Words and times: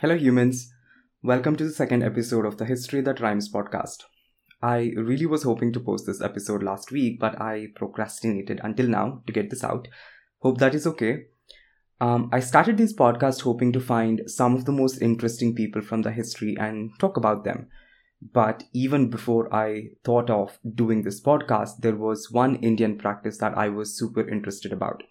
Hello, 0.00 0.16
humans. 0.16 0.72
Welcome 1.22 1.56
to 1.56 1.64
the 1.64 1.74
second 1.74 2.02
episode 2.02 2.46
of 2.46 2.56
the 2.56 2.64
History 2.64 3.02
That 3.02 3.20
Rhymes 3.20 3.52
podcast. 3.52 4.04
I 4.62 4.94
really 4.96 5.26
was 5.26 5.42
hoping 5.42 5.74
to 5.74 5.80
post 5.80 6.06
this 6.06 6.22
episode 6.22 6.62
last 6.62 6.90
week, 6.90 7.20
but 7.20 7.38
I 7.38 7.66
procrastinated 7.76 8.62
until 8.64 8.88
now 8.88 9.22
to 9.26 9.32
get 9.34 9.50
this 9.50 9.62
out. 9.62 9.88
Hope 10.38 10.56
that 10.56 10.74
is 10.74 10.86
okay. 10.86 11.24
Um, 12.00 12.30
I 12.32 12.40
started 12.40 12.78
this 12.78 12.94
podcast 12.94 13.42
hoping 13.42 13.74
to 13.74 13.78
find 13.80 14.22
some 14.24 14.54
of 14.54 14.64
the 14.64 14.72
most 14.72 15.02
interesting 15.02 15.54
people 15.54 15.82
from 15.82 16.00
the 16.00 16.12
history 16.12 16.56
and 16.58 16.92
talk 16.98 17.18
about 17.18 17.44
them. 17.44 17.68
But 18.22 18.64
even 18.72 19.10
before 19.10 19.54
I 19.54 19.88
thought 20.02 20.30
of 20.30 20.58
doing 20.76 21.02
this 21.02 21.22
podcast, 21.22 21.82
there 21.82 21.96
was 21.96 22.30
one 22.30 22.56
Indian 22.62 22.96
practice 22.96 23.36
that 23.36 23.52
I 23.58 23.68
was 23.68 23.98
super 23.98 24.26
interested 24.26 24.72
about. 24.72 25.02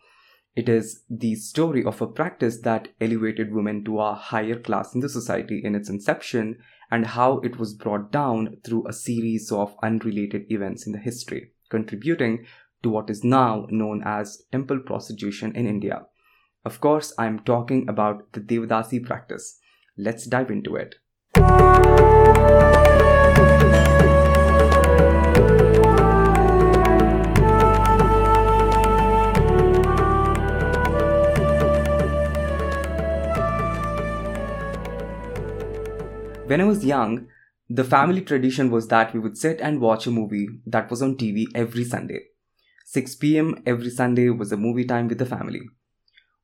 It 0.60 0.68
is 0.68 1.04
the 1.10 1.36
story 1.36 1.86
of 1.86 2.02
a 2.02 2.08
practice 2.08 2.60
that 2.64 2.90
elevated 3.00 3.54
women 3.54 3.86
to 3.86 4.02
a 4.02 4.14
higher 4.14 4.60
class 4.60 4.94
in 4.94 5.00
the 5.00 5.08
society 5.08 5.62
in 5.64 5.74
its 5.74 5.88
inception 5.88 6.58
and 6.92 7.06
how 7.06 7.40
it 7.40 7.58
was 7.58 7.74
brought 7.74 8.12
down 8.12 8.58
through 8.66 8.86
a 8.86 8.92
series 8.92 9.54
of 9.54 9.78
unrelated 9.82 10.52
events 10.52 10.86
in 10.86 10.92
the 10.92 11.00
history, 11.00 11.54
contributing 11.70 12.46
to 12.84 12.90
what 12.90 13.10
is 13.10 13.24
now 13.24 13.68
known 13.70 14.04
as 14.04 14.44
temple 14.52 14.80
prostitution 14.80 15.56
in 15.56 15.66
India. 15.66 16.08
Of 16.66 16.82
course, 16.82 17.14
I 17.18 17.28
am 17.28 17.40
talking 17.40 17.88
about 17.88 18.34
the 18.34 18.42
Devadasi 18.42 19.06
practice. 19.06 19.62
Let's 19.98 20.26
dive 20.26 20.52
into 20.52 20.76
it. 20.76 20.96
When 36.60 36.66
I 36.66 36.72
was 36.72 36.84
young, 36.84 37.28
the 37.70 37.86
family 37.86 38.20
tradition 38.20 38.70
was 38.70 38.90
that 38.90 39.14
we 39.14 39.22
would 39.22 39.38
sit 39.38 39.62
and 39.62 39.80
watch 39.80 40.06
a 40.06 40.12
movie 40.12 40.50
that 40.66 40.90
was 40.90 41.02
on 41.02 41.16
TV 41.16 41.48
every 41.56 41.86
Sunday. 41.86 42.20
6 42.84 43.16
pm 43.16 43.64
every 43.66 43.90
Sunday 43.90 44.28
was 44.28 44.52
a 44.52 44.58
movie 44.58 44.84
time 44.84 45.08
with 45.08 45.20
the 45.20 45.26
family. 45.26 45.62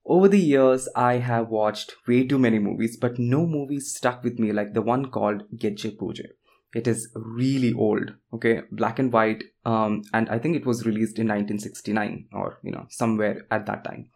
Over 0.05 0.30
the 0.30 0.39
years, 0.39 0.88
I 0.95 1.16
have 1.17 1.49
watched 1.49 1.95
way 2.07 2.25
too 2.25 2.39
many 2.39 2.59
movies, 2.59 2.95
but 2.95 3.19
no 3.19 3.45
movie 3.45 3.81
stuck 3.81 4.23
with 4.23 4.39
me 4.39 4.53
like 4.53 4.73
the 4.73 4.81
one 4.81 5.11
called 5.11 5.44
Gejje 5.53 5.97
Pooje. 5.97 6.29
It 6.73 6.88
is 6.88 7.09
really 7.13 7.73
old, 7.73 8.13
okay, 8.31 8.61
black 8.72 9.00
and 9.00 9.11
white, 9.11 9.44
um, 9.66 10.03
and 10.13 10.29
I 10.29 10.39
think 10.39 10.55
it 10.55 10.66
was 10.66 10.85
released 10.85 11.19
in 11.19 11.27
1969 11.27 12.29
or 12.31 12.59
you 12.63 12.72
know 12.72 12.85
somewhere 12.89 13.45
at 13.52 13.66
that 13.66 13.83
time. 13.83 14.11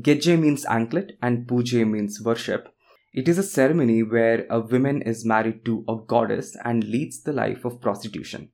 Geje 0.00 0.40
means 0.40 0.64
anklet 0.64 1.18
and 1.20 1.46
Puje 1.46 1.86
means 1.86 2.22
worship 2.22 2.74
it 3.12 3.28
is 3.28 3.38
a 3.38 3.42
ceremony 3.42 4.02
where 4.02 4.46
a 4.48 4.60
woman 4.60 5.02
is 5.02 5.24
married 5.24 5.64
to 5.64 5.84
a 5.88 5.96
goddess 6.06 6.56
and 6.64 6.84
leads 6.84 7.22
the 7.22 7.32
life 7.32 7.64
of 7.64 7.80
prostitution. 7.80 8.50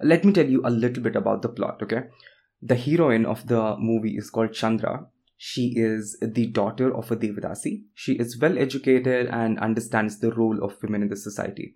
Let 0.00 0.24
me 0.24 0.32
tell 0.32 0.48
you 0.48 0.62
a 0.64 0.70
little 0.70 1.02
bit 1.02 1.16
about 1.16 1.42
the 1.42 1.48
plot, 1.48 1.80
okay? 1.82 2.04
The 2.60 2.74
heroine 2.74 3.26
of 3.26 3.46
the 3.46 3.76
movie 3.76 4.16
is 4.16 4.30
called 4.30 4.54
Chandra. 4.54 5.06
She 5.36 5.74
is 5.76 6.16
the 6.20 6.46
daughter 6.46 6.94
of 6.96 7.10
a 7.10 7.16
Devadasi. 7.16 7.82
She 7.94 8.14
is 8.14 8.38
well 8.40 8.58
educated 8.58 9.28
and 9.28 9.58
understands 9.58 10.18
the 10.18 10.32
role 10.32 10.62
of 10.64 10.82
women 10.82 11.02
in 11.02 11.08
the 11.08 11.16
society. 11.16 11.74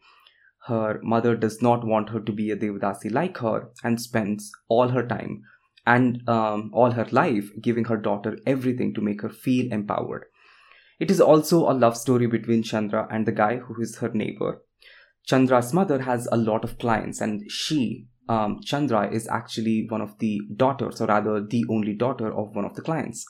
Her 0.66 1.00
mother 1.02 1.36
does 1.36 1.62
not 1.62 1.86
want 1.86 2.10
her 2.10 2.20
to 2.20 2.32
be 2.32 2.50
a 2.50 2.56
Devadasi 2.56 3.12
like 3.12 3.38
her 3.38 3.70
and 3.84 4.00
spends 4.00 4.50
all 4.68 4.88
her 4.88 5.06
time 5.06 5.42
and 5.86 6.28
um, 6.28 6.70
all 6.72 6.90
her 6.90 7.06
life 7.12 7.50
giving 7.60 7.84
her 7.84 7.96
daughter 7.96 8.36
everything 8.46 8.94
to 8.94 9.00
make 9.00 9.22
her 9.22 9.28
feel 9.28 9.72
empowered. 9.72 10.24
It 10.98 11.10
is 11.10 11.20
also 11.20 11.70
a 11.70 11.74
love 11.74 11.96
story 11.96 12.26
between 12.26 12.62
Chandra 12.62 13.06
and 13.10 13.26
the 13.26 13.32
guy 13.32 13.58
who 13.58 13.80
is 13.80 13.98
her 13.98 14.10
neighbor. 14.10 14.62
Chandra's 15.26 15.74
mother 15.74 16.02
has 16.02 16.28
a 16.30 16.36
lot 16.36 16.64
of 16.64 16.78
clients, 16.78 17.20
and 17.20 17.50
she, 17.50 18.06
um, 18.28 18.60
Chandra, 18.64 19.10
is 19.10 19.28
actually 19.28 19.86
one 19.88 20.00
of 20.00 20.18
the 20.18 20.40
daughters, 20.54 21.00
or 21.00 21.06
rather, 21.06 21.44
the 21.44 21.64
only 21.68 21.94
daughter 21.94 22.32
of 22.32 22.54
one 22.54 22.64
of 22.64 22.74
the 22.74 22.82
clients. 22.82 23.26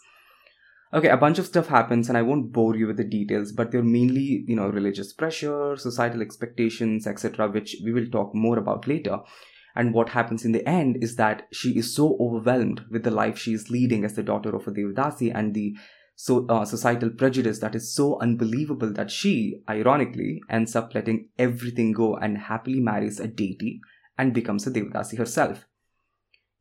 Okay, 0.95 1.09
a 1.09 1.17
bunch 1.17 1.39
of 1.39 1.47
stuff 1.47 1.67
happens, 1.67 2.09
and 2.09 2.17
I 2.17 2.23
won't 2.23 2.53
bore 2.53 2.77
you 2.77 2.87
with 2.87 2.99
the 2.99 3.05
details, 3.05 3.51
but 3.51 3.73
they're 3.73 3.83
mainly, 3.83 4.45
you 4.47 4.55
know, 4.55 4.69
religious 4.69 5.13
pressure, 5.13 5.77
societal 5.77 6.23
expectations, 6.23 7.07
etc., 7.07 7.51
which 7.51 7.77
we 7.83 7.93
will 7.93 8.07
talk 8.07 8.35
more 8.35 8.59
about 8.59 8.87
later. 8.87 9.19
And 9.75 9.93
what 9.93 10.11
happens 10.11 10.45
in 10.45 10.53
the 10.53 10.67
end 10.67 11.03
is 11.03 11.17
that 11.17 11.49
she 11.53 11.77
is 11.77 11.95
so 11.95 12.17
overwhelmed 12.21 12.83
with 12.91 13.03
the 13.03 13.11
life 13.11 13.39
she 13.39 13.53
is 13.53 13.69
leading 13.69 14.05
as 14.05 14.15
the 14.15 14.23
daughter 14.23 14.55
of 14.55 14.67
a 14.67 14.71
Devadasi 14.71 15.33
and 15.35 15.53
the 15.53 15.77
so 16.17 16.47
uh, 16.47 16.65
societal 16.65 17.11
prejudice 17.11 17.59
that 17.61 17.75
is 17.75 17.95
so 17.95 18.19
unbelievable 18.21 18.91
that 18.95 19.11
she, 19.11 19.61
ironically, 19.69 20.41
ends 20.49 20.75
up 20.75 20.95
letting 20.95 21.29
everything 21.39 21.93
go 21.93 22.17
and 22.17 22.39
happily 22.39 22.81
marries 22.81 23.21
a 23.21 23.29
deity 23.29 23.81
and 24.17 24.33
becomes 24.33 24.67
a 24.67 24.71
Devadasi 24.71 25.19
herself. 25.19 25.67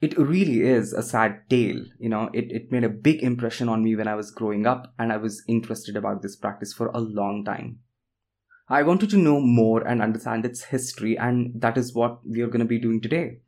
It 0.01 0.17
really 0.17 0.61
is 0.61 0.91
a 0.91 1.01
sad 1.01 1.49
tale, 1.49 1.85
you 1.97 2.09
know, 2.09 2.29
it, 2.33 2.51
it 2.51 2.71
made 2.71 2.83
a 2.83 2.89
big 2.89 3.23
impression 3.23 3.69
on 3.69 3.81
me 3.81 3.95
when 3.95 4.09
I 4.09 4.15
was 4.15 4.29
growing 4.29 4.67
up 4.67 4.93
and 4.99 5.11
I 5.11 5.17
was 5.17 5.41
interested 5.47 5.95
about 5.95 6.21
this 6.21 6.35
practice 6.35 6.73
for 6.73 6.87
a 6.87 6.99
long 6.99 7.45
time. 7.45 7.79
I 8.67 8.83
wanted 8.83 9.09
to 9.11 9.17
know 9.17 9.39
more 9.39 9.87
and 9.87 10.01
understand 10.01 10.43
its 10.43 10.63
history, 10.63 11.17
and 11.17 11.61
that 11.61 11.77
is 11.77 11.93
what 11.93 12.27
we 12.27 12.41
are 12.41 12.47
going 12.47 12.59
to 12.59 12.65
be 12.65 12.79
doing 12.79 12.99
today. 12.99 13.41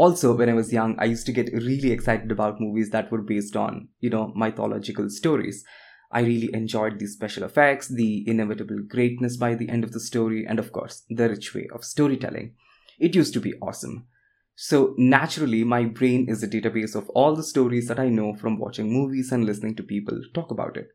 Also, 0.00 0.34
when 0.34 0.48
I 0.48 0.54
was 0.54 0.72
young, 0.72 0.98
I 0.98 1.04
used 1.04 1.26
to 1.26 1.32
get 1.32 1.52
really 1.52 1.90
excited 1.92 2.32
about 2.32 2.58
movies 2.58 2.88
that 2.88 3.12
were 3.12 3.20
based 3.20 3.54
on, 3.54 3.88
you 3.98 4.08
know, 4.08 4.32
mythological 4.34 5.10
stories. 5.10 5.62
I 6.10 6.20
really 6.20 6.48
enjoyed 6.54 6.98
the 6.98 7.06
special 7.06 7.44
effects, 7.44 7.88
the 7.88 8.26
inevitable 8.26 8.78
greatness 8.88 9.36
by 9.36 9.56
the 9.56 9.68
end 9.68 9.84
of 9.84 9.92
the 9.92 10.00
story, 10.00 10.46
and 10.46 10.58
of 10.58 10.72
course, 10.72 11.02
the 11.10 11.28
rich 11.28 11.54
way 11.54 11.68
of 11.74 11.84
storytelling. 11.84 12.54
It 12.98 13.14
used 13.14 13.34
to 13.34 13.40
be 13.40 13.52
awesome. 13.60 14.06
So, 14.54 14.94
naturally, 14.96 15.64
my 15.64 15.84
brain 15.84 16.30
is 16.30 16.42
a 16.42 16.48
database 16.48 16.94
of 16.94 17.10
all 17.10 17.36
the 17.36 17.42
stories 17.42 17.86
that 17.88 18.00
I 18.00 18.08
know 18.08 18.32
from 18.32 18.58
watching 18.58 18.90
movies 18.90 19.30
and 19.32 19.44
listening 19.44 19.76
to 19.76 19.82
people 19.82 20.18
talk 20.32 20.50
about 20.50 20.78
it. 20.78 20.88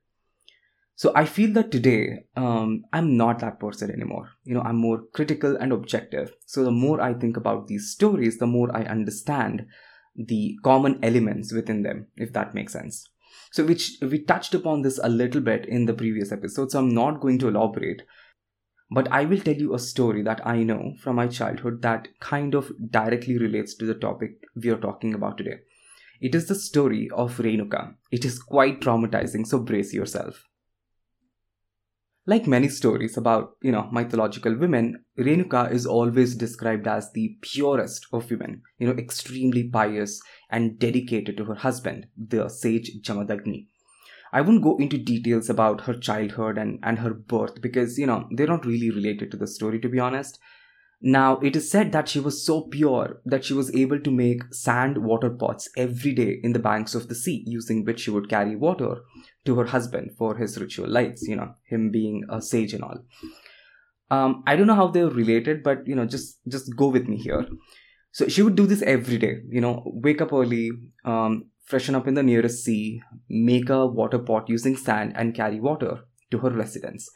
So 0.97 1.11
I 1.13 1.25
feel 1.25 1.51
that 1.53 1.71
today 1.71 2.25
um, 2.37 2.85
I'm 2.93 3.17
not 3.17 3.39
that 3.39 3.59
person 3.59 3.91
anymore. 3.91 4.31
You 4.45 4.53
know, 4.53 4.61
I'm 4.61 4.77
more 4.77 5.03
critical 5.13 5.57
and 5.57 5.73
objective. 5.73 6.33
So 6.45 6.63
the 6.63 6.71
more 6.71 7.01
I 7.01 7.13
think 7.13 7.35
about 7.35 7.67
these 7.67 7.91
stories, 7.91 8.37
the 8.37 8.47
more 8.47 8.75
I 8.75 8.83
understand 8.83 9.65
the 10.15 10.57
common 10.63 10.99
elements 11.03 11.51
within 11.51 11.83
them, 11.83 12.07
if 12.15 12.31
that 12.31 12.53
makes 12.53 12.71
sense. 12.71 13.09
So 13.51 13.65
which 13.65 13.97
we 14.01 14.19
touched 14.23 14.53
upon 14.53 14.81
this 14.81 14.97
a 15.03 15.09
little 15.09 15.41
bit 15.41 15.65
in 15.65 15.85
the 15.85 15.93
previous 15.93 16.31
episode, 16.31 16.71
so 16.71 16.79
I'm 16.79 16.93
not 16.93 17.19
going 17.19 17.39
to 17.39 17.49
elaborate. 17.49 18.03
But 18.89 19.11
I 19.11 19.25
will 19.25 19.39
tell 19.39 19.55
you 19.55 19.73
a 19.73 19.79
story 19.79 20.21
that 20.23 20.45
I 20.47 20.63
know 20.63 20.93
from 21.01 21.17
my 21.17 21.27
childhood 21.27 21.81
that 21.81 22.07
kind 22.21 22.55
of 22.55 22.71
directly 22.91 23.37
relates 23.37 23.75
to 23.75 23.85
the 23.85 23.95
topic 23.95 24.31
we 24.55 24.69
are 24.69 24.77
talking 24.77 25.13
about 25.13 25.37
today. 25.37 25.57
It 26.21 26.35
is 26.35 26.47
the 26.47 26.55
story 26.55 27.09
of 27.13 27.37
Renuka. 27.37 27.95
It 28.11 28.23
is 28.23 28.39
quite 28.39 28.79
traumatizing, 28.79 29.45
so 29.45 29.59
brace 29.59 29.93
yourself. 29.93 30.47
Like 32.27 32.47
many 32.47 32.69
stories 32.69 33.17
about, 33.17 33.55
you 33.61 33.71
know, 33.71 33.87
mythological 33.91 34.57
women, 34.57 35.05
Renuka 35.17 35.71
is 35.71 35.85
always 35.85 36.35
described 36.35 36.87
as 36.87 37.11
the 37.11 37.37
purest 37.41 38.07
of 38.11 38.31
women, 38.31 38.63
you 38.79 38.87
know, 38.87 38.97
extremely 38.97 39.69
pious 39.69 40.19
and 40.49 40.79
dedicated 40.79 41.37
to 41.37 41.45
her 41.45 41.53
husband, 41.55 42.07
the 42.17 42.49
sage 42.49 42.91
Jamadagni. 43.01 43.67
I 44.33 44.41
won't 44.41 44.63
go 44.63 44.75
into 44.77 44.97
details 44.97 45.51
about 45.51 45.81
her 45.81 45.93
childhood 45.93 46.57
and, 46.57 46.79
and 46.81 46.99
her 46.99 47.13
birth 47.13 47.61
because, 47.61 47.99
you 47.99 48.07
know, 48.07 48.27
they're 48.31 48.47
not 48.47 48.65
really 48.65 48.89
related 48.89 49.29
to 49.31 49.37
the 49.37 49.47
story, 49.47 49.79
to 49.79 49.87
be 49.87 49.99
honest. 49.99 50.39
Now, 51.01 51.37
it 51.39 51.55
is 51.55 51.69
said 51.69 51.91
that 51.91 52.09
she 52.09 52.19
was 52.19 52.45
so 52.45 52.61
pure 52.61 53.21
that 53.25 53.45
she 53.45 53.53
was 53.53 53.73
able 53.75 53.99
to 53.99 54.11
make 54.11 54.41
sand 54.53 54.97
water 54.99 55.29
pots 55.29 55.69
every 55.77 56.13
day 56.13 56.39
in 56.41 56.53
the 56.53 56.59
banks 56.59 56.95
of 56.95 57.09
the 57.09 57.15
sea, 57.15 57.43
using 57.45 57.83
which 57.83 57.99
she 58.01 58.11
would 58.11 58.29
carry 58.29 58.55
water 58.55 58.97
to 59.45 59.55
her 59.59 59.65
husband 59.65 60.11
for 60.17 60.35
his 60.35 60.59
ritual 60.59 60.89
lights, 60.89 61.27
you 61.27 61.35
know, 61.35 61.53
him 61.65 61.91
being 61.91 62.23
a 62.29 62.41
sage 62.41 62.73
and 62.73 62.83
all. 62.83 62.99
Um, 64.09 64.43
I 64.47 64.55
don't 64.55 64.67
know 64.67 64.75
how 64.75 64.87
they're 64.87 65.09
related, 65.09 65.63
but 65.63 65.87
you 65.87 65.95
know, 65.95 66.05
just 66.05 66.39
just 66.47 66.75
go 66.75 66.87
with 66.87 67.07
me 67.07 67.17
here. 67.17 67.45
So 68.11 68.27
she 68.27 68.41
would 68.41 68.55
do 68.55 68.65
this 68.65 68.81
every 68.81 69.17
day, 69.17 69.41
you 69.49 69.59
know, 69.59 69.83
wake 69.85 70.21
up 70.21 70.31
early, 70.31 70.71
um, 71.03 71.49
freshen 71.65 71.95
up 71.95 72.07
in 72.07 72.13
the 72.13 72.23
nearest 72.23 72.63
sea, 72.63 73.01
make 73.29 73.69
a 73.69 73.85
water 73.85 74.19
pot 74.19 74.47
using 74.47 74.77
sand, 74.77 75.13
and 75.15 75.35
carry 75.35 75.59
water 75.59 76.05
to 76.31 76.37
her 76.37 76.49
residence. 76.49 77.09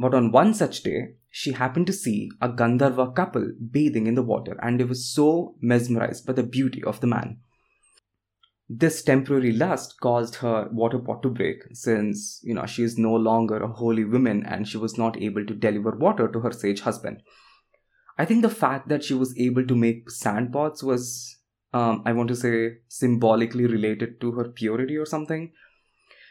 But 0.00 0.14
on 0.14 0.32
one 0.32 0.54
such 0.54 0.82
day, 0.82 1.16
she 1.28 1.52
happened 1.52 1.86
to 1.88 1.92
see 1.92 2.30
a 2.40 2.48
Gandharva 2.48 3.14
couple 3.14 3.52
bathing 3.70 4.06
in 4.06 4.14
the 4.14 4.22
water, 4.22 4.58
and 4.62 4.80
they 4.80 4.84
were 4.84 4.94
so 4.94 5.56
mesmerized 5.60 6.24
by 6.26 6.32
the 6.32 6.42
beauty 6.42 6.82
of 6.82 7.00
the 7.00 7.06
man. 7.06 7.40
This 8.66 9.02
temporary 9.02 9.52
lust 9.52 10.00
caused 10.00 10.36
her 10.36 10.70
water 10.72 10.98
pot 10.98 11.22
to 11.24 11.28
break 11.28 11.64
since 11.72 12.40
you 12.42 12.54
know 12.54 12.64
she 12.64 12.82
is 12.82 12.96
no 12.96 13.14
longer 13.14 13.58
a 13.58 13.68
holy 13.68 14.04
woman 14.04 14.46
and 14.46 14.66
she 14.66 14.78
was 14.78 14.96
not 14.96 15.20
able 15.20 15.44
to 15.44 15.54
deliver 15.54 15.90
water 15.90 16.28
to 16.28 16.40
her 16.40 16.52
sage 16.52 16.80
husband. 16.80 17.22
I 18.16 18.24
think 18.24 18.40
the 18.40 18.48
fact 18.48 18.88
that 18.88 19.04
she 19.04 19.12
was 19.12 19.36
able 19.36 19.66
to 19.66 19.74
make 19.74 20.10
sand 20.10 20.52
pots 20.52 20.82
was 20.82 21.36
um, 21.74 22.02
i 22.06 22.12
want 22.12 22.28
to 22.28 22.36
say 22.36 22.78
symbolically 22.88 23.66
related 23.66 24.20
to 24.22 24.32
her 24.32 24.48
purity 24.48 24.96
or 24.96 25.04
something. 25.04 25.52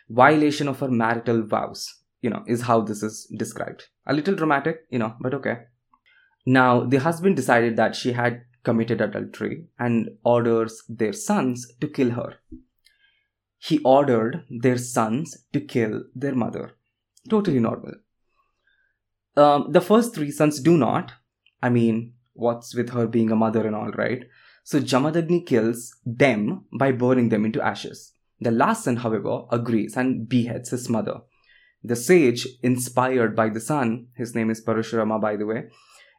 Violation 0.10 0.68
of 0.68 0.80
her 0.80 0.90
marital 0.90 1.44
vows 1.44 1.99
you 2.22 2.30
know, 2.30 2.44
is 2.48 2.64
how 2.64 2.82
this 2.82 3.04
is 3.04 3.26
described. 3.38 3.88
A 4.06 4.14
little 4.14 4.36
dramatic, 4.36 4.86
you 4.90 5.00
know, 5.00 5.16
but 5.20 5.34
okay. 5.34 5.60
Now, 6.46 6.84
the 6.84 6.98
husband 6.98 7.36
decided 7.36 7.78
that 7.78 7.96
she 7.96 8.14
had 8.14 8.44
committed 8.64 9.02
adultery 9.02 9.68
and 9.78 10.10
orders 10.24 10.84
their 10.90 11.14
sons 11.14 11.72
to 11.80 11.88
kill 11.88 12.12
her. 12.12 12.36
He 13.58 13.80
ordered 13.80 14.46
their 14.50 14.78
sons 14.78 15.46
to 15.54 15.60
kill 15.60 16.04
their 16.16 16.36
mother. 16.36 16.72
Totally 17.30 17.60
normal. 17.60 17.94
Um, 19.36 19.68
the 19.72 19.82
first 19.82 20.16
three 20.16 20.32
sons 20.32 20.60
do 20.60 20.78
not. 20.78 21.14
I 21.62 21.70
mean, 21.70 22.14
what's 22.34 22.74
with 22.74 22.90
her 22.92 23.06
being 23.06 23.32
a 23.32 23.36
mother 23.36 23.66
and 23.66 23.76
all, 23.76 23.92
right? 23.92 24.24
So 24.64 24.80
Jamadagni 24.80 25.46
kills 25.46 25.96
them 26.06 26.66
by 26.78 26.92
burning 26.92 27.30
them 27.30 27.46
into 27.46 27.62
ashes. 27.62 28.14
The 28.40 28.52
last 28.52 28.86
son, 28.86 28.98
however, 28.98 29.44
agrees 29.52 29.98
and 29.98 30.28
beheads 30.28 30.70
his 30.70 30.90
mother. 30.90 31.22
The 31.84 31.96
sage, 31.96 32.48
inspired 32.62 33.36
by 33.36 33.50
the 33.50 33.62
son, 33.62 34.08
his 34.16 34.36
name 34.36 34.50
is 34.50 34.64
Parashurama 34.64 35.22
by 35.22 35.38
the 35.38 35.46
way, 35.46 35.70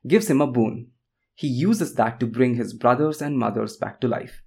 gives 0.06 0.28
him 0.30 0.40
a 0.40 0.46
boon. 0.46 0.88
He 1.34 1.48
uses 1.48 1.94
that 1.94 2.20
to 2.20 2.26
bring 2.26 2.54
his 2.54 2.72
brothers 2.72 3.20
and 3.20 3.38
mothers 3.38 3.76
back 3.76 4.00
to 4.00 4.08
life. 4.08 4.42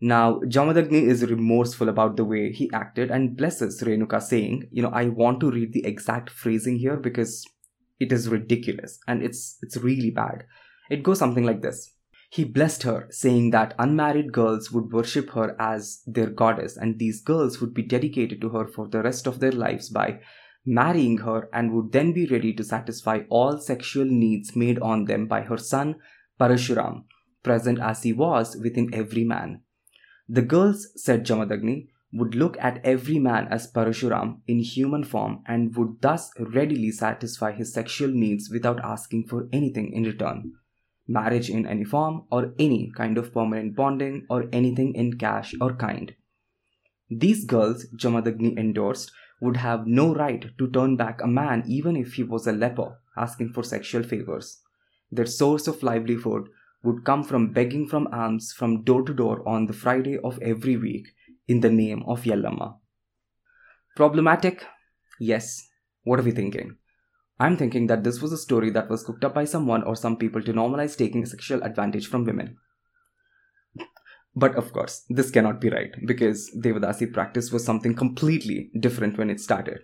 Now, 0.00 0.40
Jamadagni 0.40 1.02
is 1.02 1.28
remorseful 1.30 1.88
about 1.88 2.16
the 2.16 2.24
way 2.24 2.52
he 2.52 2.70
acted 2.72 3.10
and 3.10 3.36
blesses 3.36 3.82
Renuka, 3.82 4.22
saying, 4.22 4.68
You 4.72 4.82
know, 4.82 4.90
I 4.90 5.08
want 5.08 5.40
to 5.40 5.50
read 5.50 5.72
the 5.72 5.84
exact 5.84 6.30
phrasing 6.30 6.78
here 6.78 6.96
because 6.96 7.46
it 7.98 8.10
is 8.10 8.28
ridiculous 8.28 8.98
and 9.06 9.22
it's, 9.22 9.58
it's 9.62 9.76
really 9.76 10.10
bad. 10.10 10.44
It 10.90 11.02
goes 11.02 11.18
something 11.18 11.44
like 11.44 11.60
this 11.60 11.92
He 12.30 12.44
blessed 12.44 12.84
her, 12.84 13.08
saying 13.10 13.50
that 13.50 13.74
unmarried 13.78 14.32
girls 14.32 14.72
would 14.72 14.90
worship 14.90 15.30
her 15.30 15.54
as 15.60 16.02
their 16.06 16.30
goddess, 16.30 16.76
and 16.78 16.98
these 16.98 17.20
girls 17.20 17.60
would 17.60 17.74
be 17.74 17.82
dedicated 17.82 18.40
to 18.40 18.48
her 18.50 18.66
for 18.66 18.88
the 18.88 19.02
rest 19.02 19.26
of 19.26 19.38
their 19.38 19.52
lives 19.52 19.90
by 19.90 20.20
marrying 20.64 21.18
her 21.18 21.48
and 21.52 21.72
would 21.72 21.92
then 21.92 22.12
be 22.12 22.26
ready 22.26 22.52
to 22.52 22.64
satisfy 22.64 23.20
all 23.28 23.58
sexual 23.58 24.04
needs 24.04 24.54
made 24.54 24.78
on 24.80 25.04
them 25.04 25.26
by 25.26 25.42
her 25.42 25.56
son 25.56 25.96
Parashuram, 26.38 27.04
present 27.42 27.78
as 27.80 28.02
he 28.02 28.12
was 28.12 28.56
within 28.56 28.92
every 28.94 29.24
man. 29.24 29.62
The 30.28 30.42
girls, 30.42 30.88
said 30.96 31.26
Jamadagni, 31.26 31.88
would 32.12 32.34
look 32.34 32.56
at 32.58 32.84
every 32.84 33.18
man 33.18 33.46
as 33.48 33.70
Parashuram 33.70 34.40
in 34.46 34.60
human 34.60 35.04
form 35.04 35.42
and 35.46 35.76
would 35.76 36.00
thus 36.00 36.30
readily 36.38 36.90
satisfy 36.90 37.52
his 37.52 37.72
sexual 37.72 38.10
needs 38.10 38.50
without 38.50 38.80
asking 38.82 39.26
for 39.28 39.48
anything 39.52 39.92
in 39.92 40.04
return. 40.04 40.52
Marriage 41.06 41.50
in 41.50 41.66
any 41.66 41.84
form, 41.84 42.24
or 42.30 42.54
any 42.58 42.92
kind 42.96 43.18
of 43.18 43.34
permanent 43.34 43.74
bonding, 43.74 44.26
or 44.30 44.48
anything 44.52 44.94
in 44.94 45.18
cash 45.18 45.54
or 45.60 45.74
kind. 45.74 46.14
These 47.10 47.44
girls, 47.44 47.86
Jamadagni 47.96 48.56
endorsed, 48.56 49.10
would 49.40 49.56
have 49.56 49.86
no 49.86 50.14
right 50.14 50.46
to 50.58 50.70
turn 50.70 50.96
back 50.96 51.20
a 51.22 51.26
man 51.26 51.64
even 51.66 51.96
if 51.96 52.14
he 52.14 52.22
was 52.22 52.46
a 52.46 52.52
leper 52.52 52.98
asking 53.16 53.52
for 53.52 53.62
sexual 53.62 54.02
favors. 54.02 54.60
Their 55.10 55.26
source 55.26 55.66
of 55.66 55.82
livelihood 55.82 56.48
would 56.82 57.04
come 57.04 57.24
from 57.24 57.52
begging 57.52 57.86
from 57.88 58.06
alms 58.12 58.52
from 58.52 58.84
door 58.84 59.02
to 59.02 59.12
door 59.12 59.46
on 59.46 59.66
the 59.66 59.72
Friday 59.72 60.18
of 60.18 60.38
every 60.40 60.76
week 60.76 61.08
in 61.48 61.60
the 61.60 61.70
name 61.70 62.02
of 62.06 62.22
Yellamma. 62.22 62.76
Problematic? 63.96 64.64
Yes. 65.18 65.68
What 66.04 66.20
are 66.20 66.22
we 66.22 66.30
thinking? 66.30 66.76
I'm 67.38 67.56
thinking 67.56 67.86
that 67.88 68.04
this 68.04 68.20
was 68.20 68.32
a 68.32 68.38
story 68.38 68.70
that 68.70 68.88
was 68.88 69.02
cooked 69.02 69.24
up 69.24 69.34
by 69.34 69.44
someone 69.44 69.82
or 69.82 69.96
some 69.96 70.16
people 70.16 70.42
to 70.42 70.52
normalize 70.52 70.96
taking 70.96 71.24
sexual 71.26 71.62
advantage 71.62 72.06
from 72.06 72.24
women. 72.24 72.56
But 74.34 74.54
of 74.54 74.72
course, 74.72 75.04
this 75.08 75.30
cannot 75.30 75.60
be 75.60 75.70
right 75.70 75.94
because 76.06 76.50
Devadasi 76.56 77.12
practice 77.12 77.50
was 77.50 77.64
something 77.64 77.94
completely 77.94 78.70
different 78.78 79.18
when 79.18 79.30
it 79.30 79.40
started. 79.40 79.80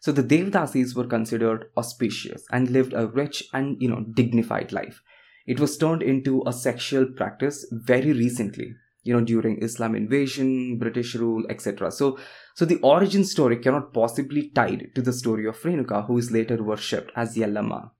So 0.00 0.12
the 0.12 0.22
Devadasis 0.22 0.94
were 0.94 1.06
considered 1.06 1.66
auspicious 1.76 2.44
and 2.50 2.70
lived 2.70 2.92
a 2.92 3.06
rich 3.06 3.44
and 3.52 3.80
you 3.80 3.88
know 3.88 4.04
dignified 4.14 4.72
life. 4.72 5.02
It 5.46 5.60
was 5.60 5.78
turned 5.78 6.02
into 6.02 6.42
a 6.46 6.52
sexual 6.52 7.06
practice 7.06 7.64
very 7.70 8.12
recently, 8.12 8.74
you 9.04 9.14
know, 9.14 9.24
during 9.24 9.62
Islam 9.62 9.94
invasion, 9.94 10.78
British 10.78 11.14
rule, 11.14 11.44
etc. 11.48 11.92
So 11.92 12.18
so 12.54 12.64
the 12.64 12.80
origin 12.80 13.24
story 13.24 13.56
cannot 13.58 13.92
possibly 13.92 14.50
tied 14.50 14.90
to 14.96 15.02
the 15.02 15.12
story 15.12 15.46
of 15.46 15.60
Renuka, 15.60 16.06
who 16.06 16.18
is 16.18 16.32
later 16.32 16.62
worshipped 16.62 17.12
as 17.14 17.36
Yellamma. 17.36 17.90